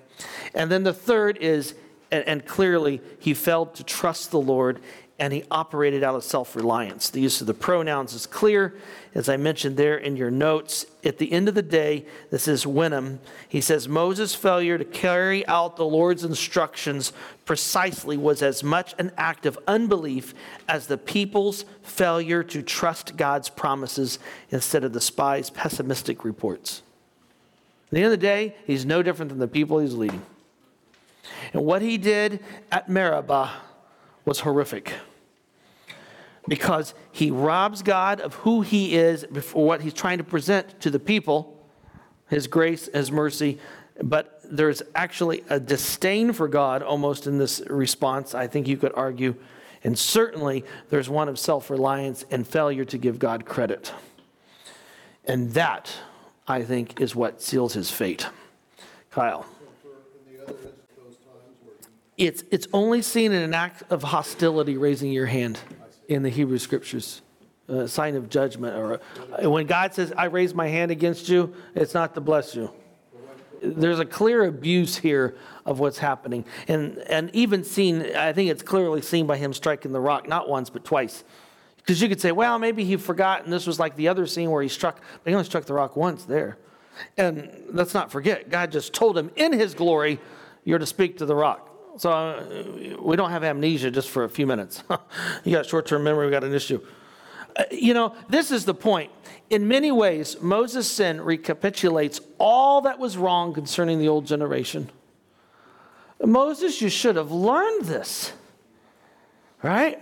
And 0.54 0.72
then 0.72 0.84
the 0.84 0.94
third 0.94 1.38
is, 1.38 1.76
and, 2.12 2.28
and 2.28 2.46
clearly 2.46 3.02
he 3.20 3.34
failed 3.34 3.76
to 3.76 3.84
trust 3.84 4.32
the 4.32 4.40
Lord 4.40 4.80
and 5.18 5.32
he 5.32 5.46
operated 5.50 6.04
out 6.04 6.16
of 6.16 6.24
self 6.24 6.56
reliance. 6.56 7.10
The 7.10 7.22
use 7.22 7.40
of 7.40 7.48
the 7.48 7.54
pronouns 7.54 8.14
is 8.14 8.26
clear. 8.26 8.76
As 9.14 9.30
I 9.30 9.38
mentioned 9.38 9.78
there 9.78 9.96
in 9.96 10.18
your 10.18 10.30
notes, 10.30 10.86
at 11.06 11.20
the 11.20 11.32
end 11.32 11.48
of 11.48 11.56
the 11.56 11.62
day, 11.62 12.06
this 12.32 12.50
is 12.50 12.68
Wenham. 12.68 13.22
He 13.48 13.62
says 13.62 13.88
Moses' 13.88 14.36
failure 14.36 14.78
to 14.78 14.84
carry 14.84 15.48
out 15.48 15.78
the 15.78 15.86
Lord's 15.86 16.26
instructions 16.26 17.14
precisely 17.46 18.18
was 18.18 18.42
as 18.42 18.62
much 18.62 18.94
an 19.00 19.12
act 19.18 19.46
of 19.46 19.58
unbelief 19.68 20.34
as 20.68 20.88
the 20.88 20.98
people's 20.98 21.64
failure 21.82 22.44
to 22.44 22.62
trust 22.62 23.16
God's 23.16 23.48
promises 23.48 24.20
instead 24.50 24.84
of 24.84 24.92
the 24.92 25.02
spies' 25.02 25.50
pessimistic 25.50 26.26
reports. 26.26 26.82
At 27.86 27.92
the 27.92 27.98
end 27.98 28.06
of 28.06 28.12
the 28.12 28.18
day, 28.18 28.56
he's 28.68 28.86
no 28.86 29.02
different 29.02 29.30
than 29.30 29.40
the 29.40 29.48
people 29.48 29.80
he's 29.80 29.94
leading. 29.94 30.24
And 31.54 31.64
what 31.64 31.82
he 31.82 31.98
did 31.98 32.44
at 32.70 32.90
Meribah 32.90 33.52
was 34.26 34.42
horrific 34.42 34.94
because 36.48 36.94
he 37.12 37.32
robs 37.32 37.82
God 37.82 38.22
of 38.22 38.36
who 38.36 38.62
he 38.62 38.96
is 38.96 39.26
for 39.42 39.66
what 39.66 39.82
he's 39.82 39.94
trying 39.94 40.18
to 40.20 40.24
present 40.24 40.80
to 40.82 40.90
the 40.90 41.00
people 41.00 41.52
his 42.28 42.48
grace, 42.48 42.90
his 42.94 43.12
mercy. 43.12 43.60
But 44.02 44.42
there's 44.44 44.82
actually 44.94 45.44
a 45.50 45.60
disdain 45.60 46.34
for 46.34 46.48
God 46.48 46.84
almost 46.84 47.28
in 47.28 47.38
this 47.38 47.62
response, 47.68 48.36
I 48.36 48.48
think 48.48 48.68
you 48.68 48.78
could 48.78 48.92
argue. 48.96 49.36
And 49.84 49.98
certainly 49.98 50.66
there's 50.90 51.10
one 51.10 51.30
of 51.30 51.38
self 51.40 51.70
reliance 51.70 52.26
and 52.32 52.46
failure 52.46 52.86
to 52.86 52.98
give 52.98 53.20
God 53.20 53.46
credit. 53.46 53.94
And 55.26 55.52
that, 55.52 55.94
I 56.48 56.64
think, 56.64 57.00
is 57.00 57.16
what 57.16 57.42
seals 57.42 57.74
his 57.74 57.90
fate. 57.90 58.28
Kyle. 59.12 59.46
It's, 62.18 62.44
it's 62.50 62.68
only 62.72 63.02
seen 63.02 63.34
in 63.34 63.42
an 63.42 63.54
act 63.54 63.84
of 63.92 64.04
hostility, 64.04 64.78
raising 64.78 65.12
your 65.12 65.26
hand 65.26 65.60
in 66.08 66.24
the 66.24 66.30
Hebrew 66.30 66.58
scriptures, 66.58 67.22
a 67.68 67.88
sign 67.88 68.16
of 68.16 68.30
judgment. 68.30 68.78
Or 68.78 69.02
uh, 69.44 69.50
when 69.50 69.66
God 69.66 69.94
says, 69.94 70.14
I 70.16 70.26
raise 70.26 70.54
my 70.54 70.68
hand 70.68 70.92
against 70.92 71.28
you, 71.28 71.54
it's 71.76 71.94
not 71.94 72.14
to 72.16 72.22
bless 72.22 72.56
you. 72.56 72.72
There's 73.62 74.00
a 74.00 74.06
clear 74.06 74.46
abuse 74.46 74.98
here 74.98 75.36
of 75.66 75.80
what's 75.80 75.98
happening. 75.98 76.46
And, 76.68 77.00
and 77.00 77.34
even 77.34 77.64
seen, 77.64 78.16
I 78.16 78.32
think 78.32 78.50
it's 78.50 78.62
clearly 78.62 79.02
seen 79.02 79.26
by 79.28 79.38
him 79.38 79.52
striking 79.54 79.92
the 79.92 80.00
rock, 80.00 80.28
not 80.28 80.48
once, 80.48 80.70
but 80.70 80.86
twice. 80.86 81.24
Because 81.78 82.02
you 82.02 82.08
could 82.08 82.22
say, 82.22 82.32
well, 82.32 82.60
maybe 82.60 82.84
he 82.86 82.96
forgot, 82.96 83.44
and 83.44 83.52
this 83.52 83.68
was 83.68 83.80
like 83.80 83.96
the 83.96 84.08
other 84.08 84.26
scene 84.26 84.52
where 84.52 84.62
he 84.62 84.70
struck, 84.70 85.02
but 85.24 85.30
he 85.30 85.34
only 85.34 85.46
struck 85.46 85.66
the 85.66 85.74
rock 85.74 85.96
once 85.96 86.24
there. 86.24 86.58
And 87.18 87.64
let's 87.72 87.94
not 87.94 88.12
forget, 88.12 88.50
God 88.50 88.72
just 88.72 88.94
told 88.94 89.18
him 89.18 89.32
in 89.36 89.52
his 89.52 89.74
glory, 89.74 90.20
you're 90.64 90.80
to 90.80 90.86
speak 90.86 91.18
to 91.18 91.26
the 91.26 91.36
rock. 91.36 91.75
So 91.98 92.12
uh, 92.12 92.98
we 93.02 93.16
don't 93.16 93.32
have 93.32 93.44
amnesia 93.44 93.90
just 93.90 94.10
for 94.10 94.26
a 94.26 94.30
few 94.30 94.46
minutes. 94.46 94.84
you 95.44 95.54
got 95.54 95.66
short 95.66 95.86
term 95.86 96.04
memory, 96.04 96.26
we 96.26 96.32
got 96.32 96.44
an 96.44 96.54
issue. 96.54 96.82
Uh, 97.56 97.64
you 97.72 97.94
know, 97.94 98.16
this 98.28 98.52
is 98.52 98.66
the 98.66 98.74
point. 98.74 99.12
In 99.50 99.68
many 99.68 99.92
ways, 99.92 100.42
Moses' 100.42 100.92
sin 100.92 101.22
recapitulates 101.22 102.20
all 102.38 102.82
that 102.82 103.00
was 103.00 103.16
wrong 103.16 103.54
concerning 103.54 104.00
the 104.00 104.10
old 104.10 104.26
generation. 104.26 104.90
Moses, 106.22 106.82
you 106.82 106.90
should 106.90 107.16
have 107.16 107.32
learned 107.32 107.86
this, 107.86 108.34
right? 109.62 110.02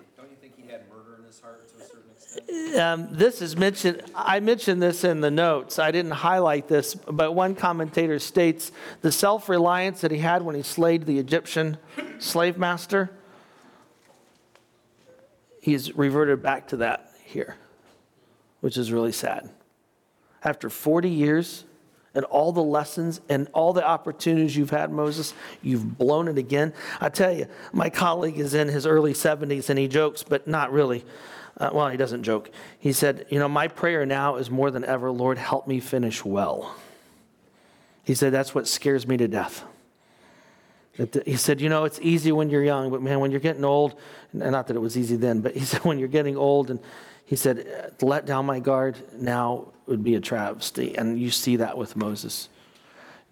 Um, 2.78 3.08
this 3.10 3.40
is 3.40 3.56
mentioned, 3.56 4.02
I 4.14 4.40
mentioned 4.40 4.82
this 4.82 5.04
in 5.04 5.20
the 5.20 5.30
notes. 5.30 5.78
I 5.78 5.90
didn't 5.90 6.12
highlight 6.12 6.68
this, 6.68 6.94
but 6.94 7.34
one 7.34 7.54
commentator 7.54 8.18
states 8.18 8.72
the 9.00 9.12
self 9.12 9.48
reliance 9.48 10.00
that 10.02 10.10
he 10.10 10.18
had 10.18 10.42
when 10.42 10.54
he 10.54 10.62
slayed 10.62 11.06
the 11.06 11.18
Egyptian 11.18 11.78
slave 12.18 12.58
master, 12.58 13.10
he's 15.60 15.96
reverted 15.96 16.42
back 16.42 16.68
to 16.68 16.76
that 16.78 17.12
here, 17.24 17.56
which 18.60 18.76
is 18.76 18.92
really 18.92 19.12
sad. 19.12 19.48
After 20.42 20.70
40 20.70 21.08
years 21.08 21.64
and 22.14 22.24
all 22.26 22.52
the 22.52 22.62
lessons 22.62 23.20
and 23.28 23.48
all 23.52 23.72
the 23.72 23.86
opportunities 23.86 24.56
you've 24.56 24.70
had, 24.70 24.90
Moses, 24.90 25.34
you've 25.62 25.98
blown 25.98 26.28
it 26.28 26.38
again. 26.38 26.72
I 27.00 27.08
tell 27.08 27.32
you, 27.32 27.46
my 27.72 27.90
colleague 27.90 28.38
is 28.38 28.54
in 28.54 28.68
his 28.68 28.86
early 28.86 29.12
70s 29.12 29.70
and 29.70 29.78
he 29.78 29.88
jokes, 29.88 30.22
but 30.22 30.46
not 30.46 30.72
really. 30.72 31.04
Uh, 31.58 31.70
well, 31.72 31.88
he 31.88 31.96
doesn't 31.96 32.22
joke. 32.22 32.50
He 32.78 32.92
said, 32.92 33.26
You 33.30 33.38
know, 33.38 33.48
my 33.48 33.68
prayer 33.68 34.04
now 34.04 34.36
is 34.36 34.50
more 34.50 34.70
than 34.70 34.84
ever, 34.84 35.10
Lord, 35.10 35.38
help 35.38 35.66
me 35.66 35.80
finish 35.80 36.24
well. 36.24 36.76
He 38.04 38.14
said, 38.14 38.32
That's 38.32 38.54
what 38.54 38.68
scares 38.68 39.06
me 39.06 39.16
to 39.16 39.28
death. 39.28 39.64
He 41.24 41.36
said, 41.36 41.60
You 41.60 41.68
know, 41.68 41.84
it's 41.84 41.98
easy 42.00 42.32
when 42.32 42.50
you're 42.50 42.64
young, 42.64 42.90
but 42.90 43.02
man, 43.02 43.20
when 43.20 43.30
you're 43.30 43.40
getting 43.40 43.64
old, 43.64 43.98
not 44.32 44.66
that 44.66 44.76
it 44.76 44.80
was 44.80 44.96
easy 44.96 45.16
then, 45.16 45.40
but 45.40 45.54
he 45.54 45.60
said, 45.64 45.84
When 45.84 45.98
you're 45.98 46.08
getting 46.08 46.36
old 46.36 46.70
and 46.70 46.80
He 47.24 47.36
said, 47.36 47.94
Let 48.00 48.26
down 48.26 48.46
my 48.46 48.60
guard 48.60 48.96
now 49.14 49.72
would 49.86 50.04
be 50.04 50.14
a 50.14 50.20
travesty. 50.20 50.96
And 50.96 51.18
you 51.18 51.30
see 51.30 51.56
that 51.56 51.78
with 51.78 51.96
Moses 51.96 52.48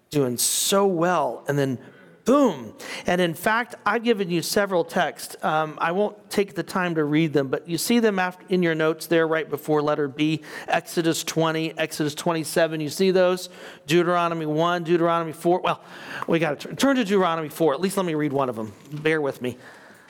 doing 0.09 0.37
so 0.37 0.85
well. 0.85 1.43
And 1.47 1.59
then 1.59 1.77
boom. 2.25 2.73
And 3.05 3.21
in 3.21 3.35
fact, 3.35 3.75
I've 3.85 4.03
given 4.03 4.29
you 4.29 4.41
several 4.41 4.83
texts. 4.83 5.35
Um, 5.43 5.77
I 5.79 5.91
won't 5.91 6.29
take 6.29 6.55
the 6.55 6.63
time 6.63 6.95
to 6.95 7.03
read 7.03 7.33
them, 7.33 7.47
but 7.47 7.69
you 7.69 7.77
see 7.77 7.99
them 7.99 8.19
after, 8.19 8.43
in 8.49 8.63
your 8.63 8.75
notes 8.75 9.05
there 9.07 9.27
right 9.27 9.49
before 9.49 9.81
letter 9.81 10.07
B 10.07 10.41
Exodus 10.67 11.23
20, 11.23 11.77
Exodus 11.77 12.15
27. 12.15 12.81
You 12.81 12.89
see 12.89 13.11
those? 13.11 13.49
Deuteronomy 13.87 14.47
1, 14.47 14.83
Deuteronomy 14.83 15.33
4. 15.33 15.61
Well, 15.61 15.81
we 16.27 16.39
got 16.39 16.59
to 16.59 16.67
turn, 16.67 16.75
turn 16.75 16.95
to 16.97 17.03
Deuteronomy 17.03 17.49
4. 17.49 17.75
At 17.75 17.81
least 17.81 17.95
let 17.95 18.05
me 18.05 18.15
read 18.15 18.33
one 18.33 18.49
of 18.49 18.55
them. 18.55 18.73
Bear 18.91 19.21
with 19.21 19.41
me. 19.41 19.57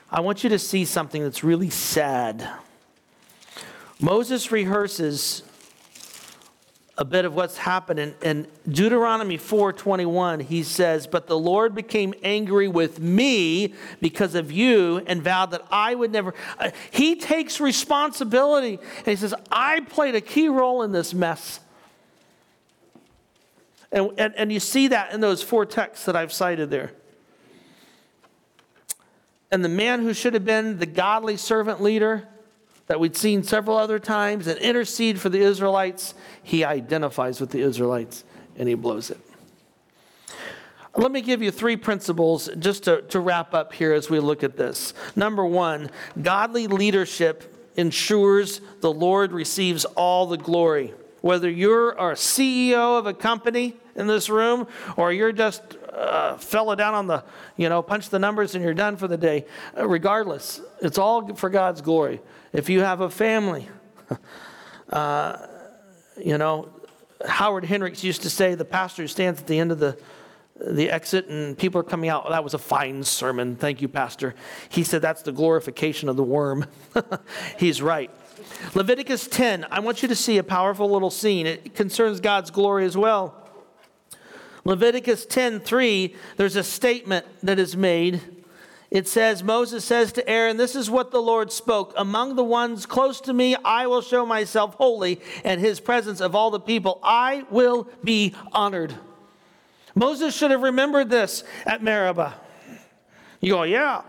I 0.09 0.21
want 0.21 0.43
you 0.43 0.49
to 0.51 0.59
see 0.59 0.85
something 0.85 1.21
that's 1.21 1.43
really 1.43 1.69
sad. 1.69 2.47
Moses 3.99 4.51
rehearses 4.51 5.43
a 6.97 7.03
bit 7.03 7.25
of 7.25 7.35
what's 7.35 7.57
happening. 7.57 8.15
In 8.21 8.47
Deuteronomy 8.67 9.37
4:21 9.37 10.43
he 10.43 10.63
says 10.63 11.07
but 11.07 11.27
the 11.27 11.37
Lord 11.37 11.75
became 11.75 12.13
angry 12.23 12.67
with 12.67 12.99
me 12.99 13.73
because 14.01 14.33
of 14.33 14.51
you 14.51 15.03
and 15.05 15.21
vowed 15.21 15.51
that 15.51 15.65
I 15.69 15.93
would 15.93 16.11
never 16.11 16.33
uh, 16.57 16.71
he 16.91 17.15
takes 17.15 17.59
responsibility 17.59 18.79
and 18.99 19.07
he 19.07 19.15
says 19.15 19.33
I 19.51 19.81
played 19.81 20.15
a 20.15 20.21
key 20.21 20.47
role 20.47 20.83
in 20.83 20.91
this 20.91 21.13
mess. 21.13 21.59
And, 23.91 24.11
and, 24.17 24.33
and 24.35 24.51
you 24.51 24.59
see 24.59 24.87
that 24.89 25.13
in 25.13 25.21
those 25.21 25.41
four 25.41 25.65
texts 25.65 26.05
that 26.05 26.15
I've 26.15 26.33
cited 26.33 26.69
there. 26.69 26.91
And 29.51 29.63
the 29.63 29.69
man 29.69 30.01
who 30.01 30.13
should 30.13 30.33
have 30.33 30.43
been 30.43 30.79
the 30.79 30.85
godly 30.85 31.37
servant 31.37 31.81
leader 31.81 32.27
that 32.87 32.99
we'd 32.99 33.15
seen 33.15 33.43
several 33.43 33.77
other 33.77 33.99
times 33.99 34.47
and 34.47 34.59
intercede 34.59 35.19
for 35.19 35.29
the 35.29 35.39
Israelites, 35.39 36.13
he 36.43 36.63
identifies 36.63 37.41
with 37.41 37.51
the 37.51 37.61
Israelites 37.61 38.23
and 38.57 38.69
he 38.69 38.75
blows 38.75 39.09
it. 39.09 39.19
Let 40.97 41.11
me 41.11 41.21
give 41.21 41.41
you 41.41 41.51
three 41.51 41.75
principles 41.75 42.49
just 42.57 42.83
to, 42.83 43.01
to 43.03 43.19
wrap 43.19 43.53
up 43.53 43.73
here 43.73 43.93
as 43.93 44.09
we 44.09 44.19
look 44.19 44.43
at 44.43 44.55
this. 44.55 44.93
Number 45.15 45.45
one, 45.45 45.89
godly 46.21 46.67
leadership 46.67 47.51
ensures 47.75 48.61
the 48.79 48.91
Lord 48.91 49.33
receives 49.33 49.83
all 49.83 50.25
the 50.25 50.37
glory. 50.37 50.93
Whether 51.19 51.49
you're 51.49 51.91
a 51.91 52.13
CEO 52.13 52.97
of 52.97 53.07
a 53.07 53.13
company 53.13 53.75
in 53.95 54.07
this 54.07 54.29
room 54.29 54.67
or 54.95 55.11
you're 55.11 55.33
just 55.33 55.63
uh, 55.91 56.37
fella 56.37 56.77
down 56.77 56.93
on 56.93 57.07
the, 57.07 57.23
you 57.57 57.67
know, 57.67 57.81
punch 57.81 58.09
the 58.09 58.19
numbers 58.19 58.55
and 58.55 58.63
you're 58.63 58.73
done 58.73 58.95
for 58.95 59.07
the 59.07 59.17
day, 59.17 59.45
regardless, 59.75 60.61
it's 60.81 60.97
all 60.97 61.35
for 61.35 61.49
God's 61.49 61.81
glory. 61.81 62.21
If 62.55 62.69
you 62.69 62.79
have 62.79 63.01
a 63.01 63.09
family, 63.09 63.67
uh, 64.89 65.45
you 66.17 66.37
know, 66.37 66.69
Howard 67.27 67.65
Hendricks 67.65 68.01
used 68.01 68.21
to 68.21 68.29
say 68.29 68.55
the 68.55 68.63
pastor 68.63 69.01
who 69.01 69.09
stands 69.09 69.41
at 69.41 69.47
the 69.47 69.59
end 69.59 69.73
of 69.73 69.79
the 69.79 69.97
the 70.55 70.89
exit 70.89 71.27
and 71.27 71.57
people 71.57 71.81
are 71.81 71.83
coming 71.83 72.09
out. 72.09 72.29
that 72.29 72.41
was 72.41 72.53
a 72.53 72.57
fine 72.57 73.03
sermon. 73.03 73.57
Thank 73.57 73.81
you, 73.81 73.89
Pastor. 73.89 74.35
He 74.69 74.85
said 74.85 75.01
that's 75.01 75.21
the 75.21 75.33
glorification 75.33 76.07
of 76.07 76.15
the 76.15 76.23
worm. 76.23 76.65
He's 77.59 77.81
right. 77.81 78.09
Leviticus 78.73 79.27
10, 79.27 79.65
I 79.69 79.81
want 79.81 80.01
you 80.01 80.07
to 80.07 80.15
see 80.15 80.37
a 80.37 80.43
powerful 80.43 80.89
little 80.89 81.09
scene. 81.09 81.45
It 81.45 81.75
concerns 81.75 82.21
God's 82.21 82.51
glory 82.51 82.85
as 82.85 82.95
well. 82.95 83.35
Leviticus 84.63 85.25
10:3, 85.25 86.15
there's 86.37 86.55
a 86.55 86.63
statement 86.63 87.25
that 87.43 87.59
is 87.59 87.75
made 87.75 88.21
it 88.91 89.07
says, 89.07 89.43
Moses 89.43 89.83
says 89.83 90.11
to 90.13 90.29
Aaron, 90.29 90.57
This 90.57 90.75
is 90.75 90.89
what 90.89 91.11
the 91.11 91.21
Lord 91.21 91.51
spoke. 91.51 91.93
Among 91.97 92.35
the 92.35 92.43
ones 92.43 92.85
close 92.85 93.19
to 93.21 93.33
me, 93.33 93.55
I 93.65 93.87
will 93.87 94.01
show 94.01 94.25
myself 94.25 94.75
holy, 94.75 95.19
and 95.43 95.59
his 95.59 95.79
presence 95.79 96.21
of 96.21 96.35
all 96.35 96.51
the 96.51 96.59
people, 96.59 96.99
I 97.03 97.45
will 97.49 97.87
be 98.03 98.35
honored. 98.51 98.95
Moses 99.95 100.35
should 100.35 100.51
have 100.51 100.61
remembered 100.61 101.09
this 101.09 101.43
at 101.65 101.81
Meribah. 101.81 102.35
You 103.39 103.53
go, 103.53 103.63
yeah. 103.63 104.01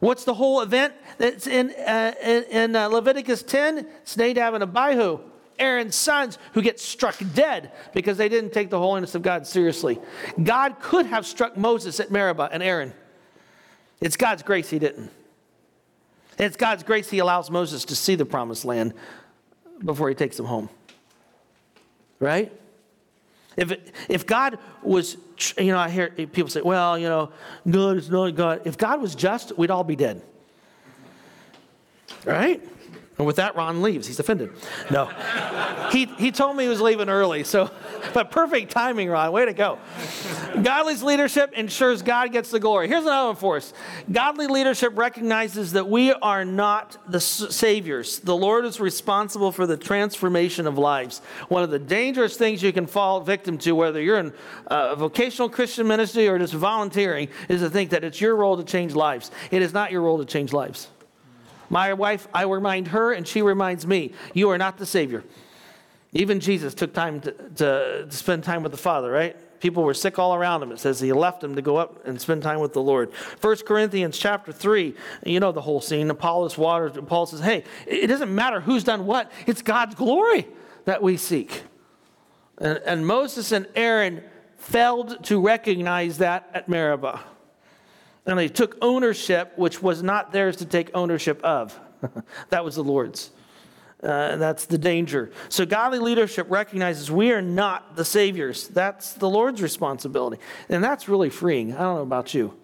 What's 0.00 0.24
the 0.24 0.34
whole 0.34 0.60
event 0.60 0.94
that's 1.18 1.46
in, 1.46 1.70
uh, 1.70 2.12
in, 2.22 2.74
uh, 2.74 2.88
Leviticus 2.88 3.42
10? 3.42 3.78
It's 3.78 4.16
Nadab 4.16 4.54
and 4.54 4.62
Abihu, 4.62 5.18
Aaron's 5.58 5.96
sons, 5.96 6.38
who 6.54 6.62
get 6.62 6.78
struck 6.78 7.16
dead 7.34 7.72
because 7.92 8.16
they 8.16 8.28
didn't 8.28 8.52
take 8.52 8.70
the 8.70 8.78
holiness 8.78 9.14
of 9.14 9.22
God 9.22 9.46
seriously. 9.46 10.00
God 10.42 10.80
could 10.80 11.06
have 11.06 11.26
struck 11.26 11.56
Moses 11.56 11.98
at 11.98 12.10
Meribah 12.10 12.48
and 12.52 12.62
Aaron. 12.62 12.92
It's 14.00 14.16
God's 14.16 14.42
grace 14.42 14.70
he 14.70 14.78
didn't. 14.78 15.10
it's 16.38 16.56
God's 16.56 16.82
grace 16.82 17.10
he 17.10 17.18
allows 17.18 17.50
Moses 17.50 17.84
to 17.86 17.96
see 17.96 18.14
the 18.14 18.24
promised 18.24 18.64
land 18.64 18.94
before 19.84 20.08
he 20.08 20.14
takes 20.14 20.38
him 20.38 20.46
home. 20.46 20.68
Right? 22.20 22.52
If, 23.56 23.72
it, 23.72 23.92
if 24.08 24.24
God 24.24 24.58
was, 24.82 25.16
you 25.56 25.72
know, 25.72 25.78
I 25.78 25.90
hear 25.90 26.10
people 26.10 26.48
say, 26.48 26.62
well, 26.62 26.96
you 26.96 27.08
know, 27.08 27.32
God 27.68 27.96
is 27.96 28.08
not 28.08 28.34
God. 28.36 28.62
If 28.64 28.78
God 28.78 29.00
was 29.00 29.16
just, 29.16 29.58
we'd 29.58 29.70
all 29.70 29.84
be 29.84 29.96
dead. 29.96 30.22
Right? 32.24 32.62
And 33.18 33.26
with 33.26 33.36
that, 33.36 33.56
Ron 33.56 33.82
leaves. 33.82 34.06
He's 34.06 34.20
offended. 34.20 34.52
No. 34.92 35.06
he, 35.90 36.04
he 36.04 36.30
told 36.30 36.56
me 36.56 36.62
he 36.62 36.68
was 36.68 36.80
leaving 36.80 37.08
early, 37.08 37.42
so, 37.42 37.68
but 38.14 38.30
perfect 38.30 38.70
timing, 38.70 39.08
Ron. 39.08 39.32
Way 39.32 39.44
to 39.44 39.52
go. 39.52 39.78
Godly 40.62 40.94
leadership 40.94 41.52
ensures 41.54 42.02
God 42.02 42.30
gets 42.30 42.52
the 42.52 42.60
glory. 42.60 42.86
Here's 42.86 43.02
another 43.02 43.28
one 43.28 43.36
for 43.36 43.56
us 43.56 43.72
Godly 44.10 44.46
leadership 44.46 44.96
recognizes 44.96 45.72
that 45.72 45.88
we 45.88 46.12
are 46.12 46.44
not 46.44 46.96
the 47.08 47.20
saviors. 47.20 48.20
The 48.20 48.36
Lord 48.36 48.64
is 48.64 48.78
responsible 48.78 49.50
for 49.50 49.66
the 49.66 49.76
transformation 49.76 50.68
of 50.68 50.78
lives. 50.78 51.20
One 51.48 51.64
of 51.64 51.70
the 51.70 51.78
dangerous 51.78 52.36
things 52.36 52.62
you 52.62 52.72
can 52.72 52.86
fall 52.86 53.20
victim 53.20 53.58
to, 53.58 53.72
whether 53.72 54.00
you're 54.00 54.18
in 54.18 54.32
a 54.68 54.94
vocational 54.94 55.48
Christian 55.48 55.88
ministry 55.88 56.28
or 56.28 56.38
just 56.38 56.54
volunteering, 56.54 57.28
is 57.48 57.62
to 57.62 57.70
think 57.70 57.90
that 57.90 58.04
it's 58.04 58.20
your 58.20 58.36
role 58.36 58.56
to 58.56 58.64
change 58.64 58.94
lives. 58.94 59.32
It 59.50 59.62
is 59.62 59.72
not 59.72 59.90
your 59.90 60.02
role 60.02 60.18
to 60.18 60.24
change 60.24 60.52
lives. 60.52 60.88
My 61.68 61.92
wife, 61.92 62.28
I 62.32 62.44
remind 62.44 62.88
her, 62.88 63.12
and 63.12 63.26
she 63.26 63.42
reminds 63.42 63.86
me, 63.86 64.12
you 64.34 64.50
are 64.50 64.58
not 64.58 64.78
the 64.78 64.86
Savior. 64.86 65.24
Even 66.12 66.40
Jesus 66.40 66.74
took 66.74 66.94
time 66.94 67.20
to, 67.20 67.32
to, 67.32 68.06
to, 68.06 68.10
spend 68.10 68.42
time 68.44 68.62
with 68.62 68.72
the 68.72 68.78
Father, 68.78 69.10
right? 69.10 69.36
People 69.60 69.82
were 69.82 69.94
sick 69.94 70.18
all 70.18 70.34
around 70.34 70.62
him. 70.62 70.72
It 70.72 70.78
says 70.78 71.00
he 71.00 71.12
left 71.12 71.40
them 71.40 71.56
to 71.56 71.62
go 71.62 71.76
up 71.76 72.06
and 72.06 72.18
spend 72.18 72.42
time 72.42 72.60
with 72.60 72.72
the 72.72 72.80
Lord. 72.80 73.12
1 73.40 73.56
Corinthians 73.66 74.16
chapter 74.16 74.52
3, 74.52 74.94
you 75.26 75.40
know 75.40 75.52
the 75.52 75.60
whole 75.60 75.80
scene. 75.80 76.08
Apollos 76.08 76.56
waters, 76.56 76.92
Paul 77.06 77.26
says, 77.26 77.40
hey, 77.40 77.64
it 77.86 78.06
doesn't 78.06 78.34
matter 78.34 78.60
who's 78.60 78.84
done 78.84 79.04
what, 79.04 79.30
it's 79.46 79.60
God's 79.60 79.94
glory 79.94 80.46
that 80.86 81.02
we 81.02 81.16
seek. 81.16 81.64
And, 82.56 82.78
and 82.86 83.06
Moses 83.06 83.52
and 83.52 83.66
Aaron 83.74 84.22
failed 84.56 85.24
to 85.24 85.40
recognize 85.40 86.18
that 86.18 86.48
at 86.54 86.68
Meribah. 86.68 87.20
And 88.28 88.38
they 88.38 88.48
took 88.48 88.76
ownership, 88.82 89.54
which 89.56 89.82
was 89.82 90.02
not 90.02 90.32
theirs 90.32 90.56
to 90.56 90.66
take 90.66 90.90
ownership 90.92 91.42
of. 91.42 91.78
that 92.50 92.62
was 92.62 92.74
the 92.74 92.84
Lord's. 92.84 93.30
Uh, 94.02 94.36
that's 94.36 94.66
the 94.66 94.76
danger. 94.76 95.32
So, 95.48 95.64
godly 95.64 95.98
leadership 95.98 96.46
recognizes 96.50 97.10
we 97.10 97.32
are 97.32 97.40
not 97.40 97.96
the 97.96 98.04
saviors. 98.04 98.68
That's 98.68 99.14
the 99.14 99.30
Lord's 99.30 99.62
responsibility. 99.62 100.40
And 100.68 100.84
that's 100.84 101.08
really 101.08 101.30
freeing. 101.30 101.72
I 101.72 101.78
don't 101.78 101.96
know 101.96 102.02
about 102.02 102.34
you. 102.34 102.54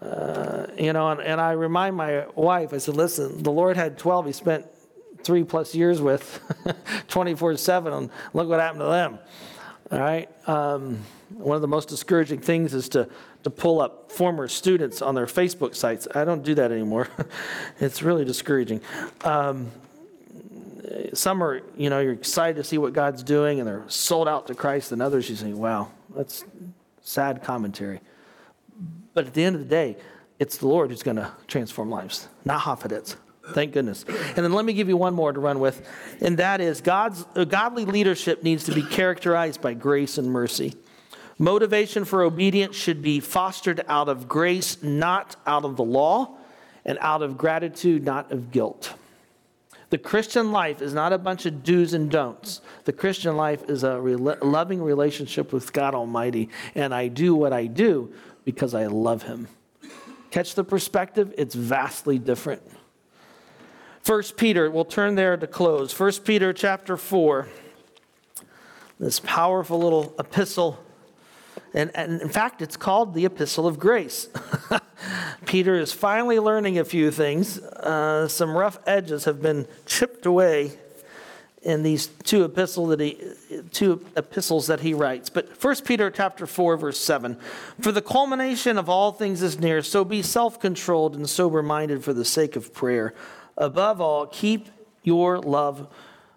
Uh, 0.00 0.66
you 0.78 0.92
know, 0.92 1.08
and, 1.08 1.20
and 1.22 1.40
I 1.40 1.52
remind 1.52 1.96
my 1.96 2.26
wife, 2.34 2.74
I 2.74 2.78
said, 2.78 2.94
listen, 2.94 3.42
the 3.42 3.50
Lord 3.50 3.76
had 3.76 3.96
12 3.96 4.26
he 4.26 4.32
spent 4.32 4.66
three 5.24 5.44
plus 5.44 5.74
years 5.74 6.00
with 6.00 6.40
24 7.08 7.56
7, 7.56 7.92
and 7.92 8.10
look 8.34 8.48
what 8.48 8.60
happened 8.60 8.80
to 8.80 8.86
them. 8.86 9.18
All 9.90 9.98
right? 9.98 10.28
Um, 10.48 10.98
one 11.30 11.56
of 11.56 11.62
the 11.62 11.68
most 11.68 11.88
discouraging 11.88 12.40
things 12.40 12.74
is 12.74 12.90
to 12.90 13.08
to 13.44 13.50
pull 13.50 13.80
up 13.80 14.10
former 14.12 14.48
students 14.48 15.02
on 15.02 15.14
their 15.14 15.26
Facebook 15.26 15.74
sites. 15.74 16.06
I 16.14 16.24
don't 16.24 16.42
do 16.42 16.54
that 16.54 16.70
anymore. 16.70 17.08
it's 17.80 18.02
really 18.02 18.24
discouraging. 18.24 18.80
Um, 19.24 19.70
some 21.14 21.42
are, 21.42 21.62
you 21.76 21.90
know, 21.90 22.00
you're 22.00 22.12
excited 22.12 22.56
to 22.56 22.64
see 22.64 22.78
what 22.78 22.92
God's 22.92 23.22
doing 23.22 23.58
and 23.58 23.68
they're 23.68 23.84
sold 23.88 24.28
out 24.28 24.46
to 24.48 24.54
Christ, 24.54 24.92
and 24.92 25.02
others 25.02 25.28
you 25.28 25.36
think, 25.36 25.56
wow, 25.56 25.90
that's 26.14 26.44
sad 27.02 27.42
commentary. 27.42 28.00
But 29.14 29.26
at 29.26 29.34
the 29.34 29.44
end 29.44 29.56
of 29.56 29.62
the 29.62 29.68
day, 29.68 29.96
it's 30.38 30.56
the 30.58 30.66
Lord 30.66 30.90
who's 30.90 31.02
going 31.02 31.16
to 31.16 31.30
transform 31.46 31.90
lives, 31.90 32.28
not 32.44 32.62
Hafidets. 32.62 33.16
Thank 33.50 33.72
goodness. 33.72 34.04
And 34.08 34.36
then 34.36 34.52
let 34.52 34.64
me 34.64 34.72
give 34.72 34.88
you 34.88 34.96
one 34.96 35.14
more 35.14 35.32
to 35.32 35.40
run 35.40 35.58
with, 35.58 35.86
and 36.20 36.38
that 36.38 36.60
is 36.60 36.80
God's 36.80 37.24
godly 37.48 37.84
leadership 37.84 38.42
needs 38.42 38.64
to 38.64 38.72
be 38.72 38.82
characterized 38.82 39.60
by 39.60 39.74
grace 39.74 40.16
and 40.16 40.30
mercy. 40.30 40.74
Motivation 41.42 42.04
for 42.04 42.22
obedience 42.22 42.76
should 42.76 43.02
be 43.02 43.18
fostered 43.18 43.84
out 43.88 44.08
of 44.08 44.28
grace, 44.28 44.80
not 44.80 45.34
out 45.44 45.64
of 45.64 45.74
the 45.74 45.82
law, 45.82 46.36
and 46.84 46.96
out 47.00 47.20
of 47.20 47.36
gratitude, 47.36 48.04
not 48.04 48.30
of 48.30 48.52
guilt. 48.52 48.94
The 49.90 49.98
Christian 49.98 50.52
life 50.52 50.80
is 50.80 50.94
not 50.94 51.12
a 51.12 51.18
bunch 51.18 51.44
of 51.44 51.64
do's 51.64 51.94
and 51.94 52.08
don'ts. 52.08 52.60
The 52.84 52.92
Christian 52.92 53.36
life 53.36 53.68
is 53.68 53.82
a 53.82 54.00
re- 54.00 54.14
loving 54.14 54.80
relationship 54.80 55.52
with 55.52 55.72
God 55.72 55.96
Almighty, 55.96 56.48
and 56.76 56.94
I 56.94 57.08
do 57.08 57.34
what 57.34 57.52
I 57.52 57.66
do 57.66 58.14
because 58.44 58.72
I 58.72 58.86
love 58.86 59.24
Him. 59.24 59.48
Catch 60.30 60.54
the 60.54 60.62
perspective? 60.62 61.34
It's 61.36 61.56
vastly 61.56 62.20
different. 62.20 62.62
First 64.00 64.36
Peter, 64.36 64.70
we'll 64.70 64.84
turn 64.84 65.16
there 65.16 65.36
to 65.36 65.48
close. 65.48 65.92
First 65.92 66.24
Peter 66.24 66.52
chapter 66.52 66.96
4. 66.96 67.48
This 69.00 69.18
powerful 69.18 69.80
little 69.80 70.14
epistle. 70.20 70.78
And, 71.74 71.90
and 71.94 72.20
in 72.20 72.28
fact, 72.28 72.60
it's 72.60 72.76
called 72.76 73.14
the 73.14 73.24
Epistle 73.24 73.66
of 73.66 73.78
Grace. 73.78 74.28
Peter 75.46 75.74
is 75.74 75.92
finally 75.92 76.38
learning 76.38 76.78
a 76.78 76.84
few 76.84 77.10
things. 77.10 77.58
Uh, 77.58 78.28
some 78.28 78.56
rough 78.56 78.78
edges 78.86 79.24
have 79.24 79.40
been 79.40 79.66
chipped 79.86 80.26
away 80.26 80.72
in 81.62 81.82
these 81.82 82.08
two 82.24 82.44
epistles 82.44 82.88
that 82.90 83.00
he 83.00 83.18
two 83.70 84.04
epistles 84.16 84.66
that 84.66 84.80
he 84.80 84.94
writes. 84.94 85.30
But 85.30 85.62
1 85.62 85.76
Peter 85.84 86.10
chapter 86.10 86.46
4 86.46 86.76
verse 86.76 86.98
7. 86.98 87.36
For 87.80 87.92
the 87.92 88.02
culmination 88.02 88.78
of 88.78 88.88
all 88.88 89.12
things 89.12 89.42
is 89.42 89.58
near, 89.58 89.80
so 89.82 90.04
be 90.04 90.22
self-controlled 90.22 91.14
and 91.14 91.28
sober-minded 91.28 92.02
for 92.02 92.12
the 92.12 92.24
sake 92.24 92.56
of 92.56 92.74
prayer. 92.74 93.14
Above 93.56 94.00
all, 94.00 94.26
keep 94.26 94.68
your 95.04 95.38
love 95.38 95.86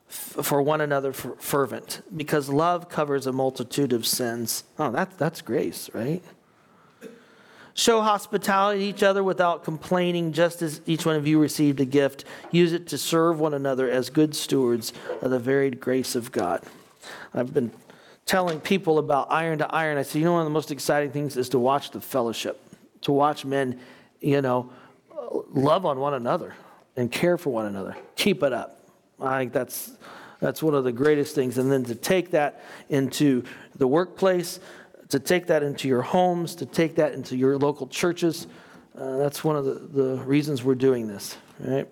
for 0.07 0.61
one 0.61 0.81
another 0.81 1.11
fervent, 1.13 2.01
because 2.15 2.49
love 2.49 2.89
covers 2.89 3.27
a 3.27 3.31
multitude 3.31 3.91
of 3.91 4.05
sins. 4.05 4.63
Oh, 4.77 4.91
that, 4.91 5.17
that's 5.17 5.41
grace, 5.41 5.89
right? 5.93 6.23
Show 7.73 8.01
hospitality 8.01 8.79
to 8.79 8.85
each 8.85 9.03
other 9.03 9.23
without 9.23 9.65
complaining, 9.65 10.31
just 10.31 10.61
as 10.61 10.79
each 10.85 11.05
one 11.05 11.17
of 11.17 11.27
you 11.27 11.39
received 11.39 11.81
a 11.81 11.85
gift. 11.85 12.23
Use 12.51 12.71
it 12.71 12.87
to 12.87 12.97
serve 12.97 13.39
one 13.39 13.53
another 13.53 13.89
as 13.89 14.09
good 14.09 14.33
stewards 14.33 14.93
of 15.21 15.31
the 15.31 15.39
varied 15.39 15.81
grace 15.81 16.15
of 16.15 16.31
God. 16.31 16.63
I've 17.33 17.53
been 17.53 17.71
telling 18.25 18.61
people 18.61 18.97
about 18.97 19.27
iron 19.29 19.57
to 19.57 19.67
iron. 19.73 19.97
I 19.97 20.03
said, 20.03 20.19
you 20.19 20.25
know, 20.25 20.33
one 20.33 20.41
of 20.41 20.45
the 20.45 20.51
most 20.51 20.71
exciting 20.71 21.11
things 21.11 21.35
is 21.35 21.49
to 21.49 21.59
watch 21.59 21.91
the 21.91 21.99
fellowship, 21.99 22.61
to 23.01 23.11
watch 23.11 23.43
men, 23.43 23.79
you 24.21 24.41
know, 24.41 24.71
love 25.53 25.85
on 25.85 25.99
one 25.99 26.13
another 26.13 26.55
and 26.95 27.11
care 27.11 27.37
for 27.37 27.51
one 27.51 27.65
another. 27.65 27.97
Keep 28.15 28.41
it 28.43 28.53
up. 28.53 28.74
I 29.19 29.39
think 29.39 29.53
that's 29.53 29.91
that's 30.39 30.61
one 30.61 30.75
of 30.75 30.83
the 30.83 30.91
greatest 30.91 31.33
things. 31.33 31.57
And 31.57 31.71
then 31.71 31.83
to 31.85 31.95
take 31.95 32.31
that 32.31 32.63
into 32.89 33.43
the 33.75 33.87
workplace, 33.87 34.59
to 35.09 35.19
take 35.19 35.47
that 35.47 35.63
into 35.63 35.87
your 35.87 36.01
homes, 36.01 36.55
to 36.55 36.65
take 36.65 36.95
that 36.95 37.13
into 37.13 37.35
your 37.35 37.57
local 37.57 37.87
churches. 37.87 38.47
Uh, 38.97 39.17
that's 39.17 39.43
one 39.43 39.55
of 39.55 39.65
the, 39.65 39.73
the 39.73 40.23
reasons 40.23 40.63
we're 40.63 40.75
doing 40.75 41.07
this, 41.07 41.37
right? 41.59 41.87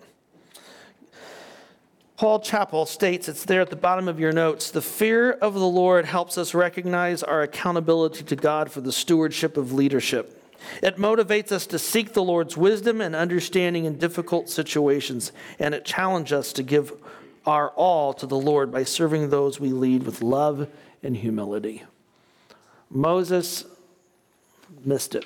Paul 2.15 2.39
Chappell 2.39 2.85
states, 2.85 3.27
it's 3.27 3.43
there 3.43 3.59
at 3.59 3.69
the 3.69 3.75
bottom 3.75 4.07
of 4.07 4.19
your 4.19 4.31
notes 4.31 4.71
the 4.71 4.81
fear 4.81 5.31
of 5.31 5.55
the 5.55 5.67
Lord 5.67 6.05
helps 6.05 6.37
us 6.37 6.53
recognize 6.53 7.23
our 7.23 7.41
accountability 7.41 8.23
to 8.23 8.35
God 8.35 8.71
for 8.71 8.81
the 8.81 8.91
stewardship 8.91 9.57
of 9.57 9.73
leadership. 9.73 10.42
It 10.81 10.97
motivates 10.97 11.51
us 11.51 11.65
to 11.67 11.79
seek 11.79 12.13
the 12.13 12.23
Lord's 12.23 12.57
wisdom 12.57 13.01
and 13.01 13.15
understanding 13.15 13.85
in 13.85 13.97
difficult 13.97 14.49
situations, 14.49 15.31
and 15.59 15.73
it 15.73 15.85
challenges 15.85 16.33
us 16.33 16.53
to 16.53 16.63
give 16.63 16.93
our 17.45 17.69
all 17.71 18.13
to 18.13 18.25
the 18.25 18.37
Lord 18.37 18.71
by 18.71 18.83
serving 18.83 19.29
those 19.29 19.59
we 19.59 19.69
lead 19.69 20.03
with 20.03 20.21
love 20.21 20.69
and 21.01 21.17
humility. 21.17 21.83
Moses 22.89 23.65
missed 24.85 25.15
it, 25.15 25.25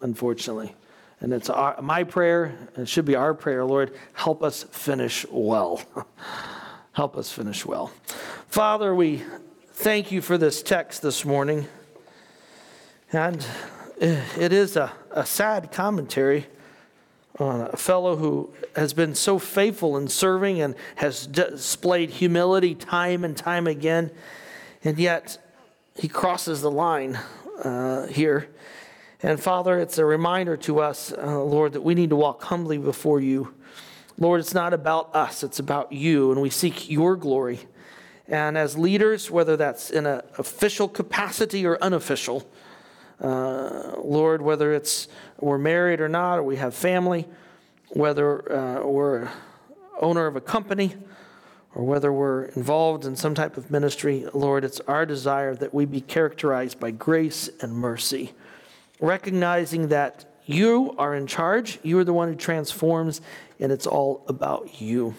unfortunately. 0.00 0.74
And 1.20 1.32
it's 1.32 1.50
our, 1.50 1.80
my 1.82 2.04
prayer, 2.04 2.56
and 2.74 2.84
it 2.84 2.88
should 2.88 3.04
be 3.04 3.14
our 3.14 3.34
prayer, 3.34 3.64
Lord, 3.64 3.94
help 4.14 4.42
us 4.42 4.62
finish 4.64 5.26
well. 5.30 5.82
help 6.92 7.16
us 7.16 7.30
finish 7.30 7.64
well. 7.66 7.92
Father, 8.48 8.94
we 8.94 9.22
thank 9.72 10.10
you 10.10 10.22
for 10.22 10.38
this 10.38 10.62
text 10.62 11.02
this 11.02 11.24
morning. 11.24 11.66
And 13.12 13.46
it 14.00 14.52
is 14.52 14.76
a, 14.76 14.92
a 15.10 15.26
sad 15.26 15.70
commentary 15.70 16.46
on 17.38 17.60
a 17.60 17.76
fellow 17.76 18.16
who 18.16 18.50
has 18.74 18.92
been 18.92 19.14
so 19.14 19.38
faithful 19.38 19.96
in 19.96 20.08
serving 20.08 20.60
and 20.60 20.74
has 20.96 21.26
displayed 21.26 22.10
humility 22.10 22.74
time 22.74 23.24
and 23.24 23.36
time 23.36 23.66
again. 23.66 24.10
And 24.84 24.98
yet, 24.98 25.38
he 25.94 26.08
crosses 26.08 26.62
the 26.62 26.70
line 26.70 27.18
uh, 27.62 28.06
here. 28.06 28.48
And 29.22 29.38
Father, 29.38 29.78
it's 29.78 29.98
a 29.98 30.04
reminder 30.04 30.56
to 30.58 30.80
us, 30.80 31.12
uh, 31.12 31.42
Lord, 31.42 31.74
that 31.74 31.82
we 31.82 31.94
need 31.94 32.10
to 32.10 32.16
walk 32.16 32.42
humbly 32.44 32.78
before 32.78 33.20
you. 33.20 33.54
Lord, 34.16 34.40
it's 34.40 34.54
not 34.54 34.72
about 34.72 35.14
us, 35.14 35.42
it's 35.42 35.58
about 35.58 35.92
you, 35.92 36.32
and 36.32 36.40
we 36.40 36.48
seek 36.48 36.90
your 36.90 37.16
glory. 37.16 37.60
And 38.28 38.56
as 38.56 38.78
leaders, 38.78 39.30
whether 39.30 39.56
that's 39.56 39.90
in 39.90 40.06
an 40.06 40.22
official 40.38 40.88
capacity 40.88 41.66
or 41.66 41.82
unofficial, 41.82 42.48
uh, 43.20 43.94
Lord, 44.02 44.42
whether 44.42 44.72
it's 44.72 45.08
we're 45.38 45.58
married 45.58 46.00
or 46.00 46.08
not, 46.08 46.38
or 46.38 46.42
we 46.42 46.56
have 46.56 46.74
family, 46.74 47.26
whether 47.90 48.52
uh, 48.52 48.86
we're 48.86 49.28
owner 50.00 50.26
of 50.26 50.36
a 50.36 50.40
company, 50.40 50.94
or 51.74 51.84
whether 51.84 52.12
we're 52.12 52.44
involved 52.56 53.04
in 53.04 53.14
some 53.14 53.34
type 53.34 53.56
of 53.56 53.70
ministry, 53.70 54.26
Lord, 54.32 54.64
it's 54.64 54.80
our 54.80 55.06
desire 55.06 55.54
that 55.56 55.72
we 55.72 55.84
be 55.84 56.00
characterized 56.00 56.80
by 56.80 56.90
grace 56.90 57.48
and 57.60 57.72
mercy, 57.72 58.32
recognizing 59.00 59.88
that 59.88 60.24
you 60.46 60.94
are 60.98 61.14
in 61.14 61.26
charge, 61.26 61.78
you 61.82 61.98
are 61.98 62.04
the 62.04 62.12
one 62.12 62.28
who 62.28 62.34
transforms, 62.34 63.20
and 63.60 63.70
it's 63.70 63.86
all 63.86 64.24
about 64.26 64.80
you. 64.80 65.14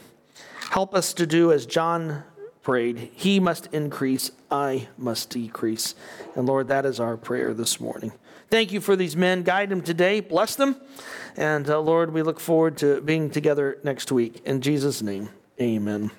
Help 0.72 0.94
us 0.94 1.14
to 1.14 1.26
do 1.26 1.52
as 1.52 1.66
John 1.66 2.24
prayed 2.62 3.12
He 3.14 3.40
must 3.40 3.68
increase, 3.74 4.32
I 4.50 4.88
must 4.98 5.30
decrease. 5.30 5.96
And 6.36 6.48
Lord, 6.48 6.68
that 6.68 6.86
is 6.86 7.00
our 7.00 7.18
prayer 7.18 7.54
this 7.54 7.80
morning. 7.80 8.12
Thank 8.50 8.72
you 8.72 8.82
for 8.82 8.96
these 8.96 9.16
men. 9.16 9.44
Guide 9.44 9.70
them 9.70 9.82
today, 9.82 10.20
bless 10.20 10.56
them. 10.56 10.76
And 11.38 11.70
uh, 11.70 11.80
Lord, 11.80 12.14
we 12.14 12.22
look 12.22 12.40
forward 12.40 12.78
to 12.78 13.00
being 13.02 13.30
together 13.30 13.78
next 13.84 14.12
week. 14.12 14.42
In 14.46 14.62
Jesus' 14.62 15.02
name, 15.02 15.30
amen. 15.60 16.12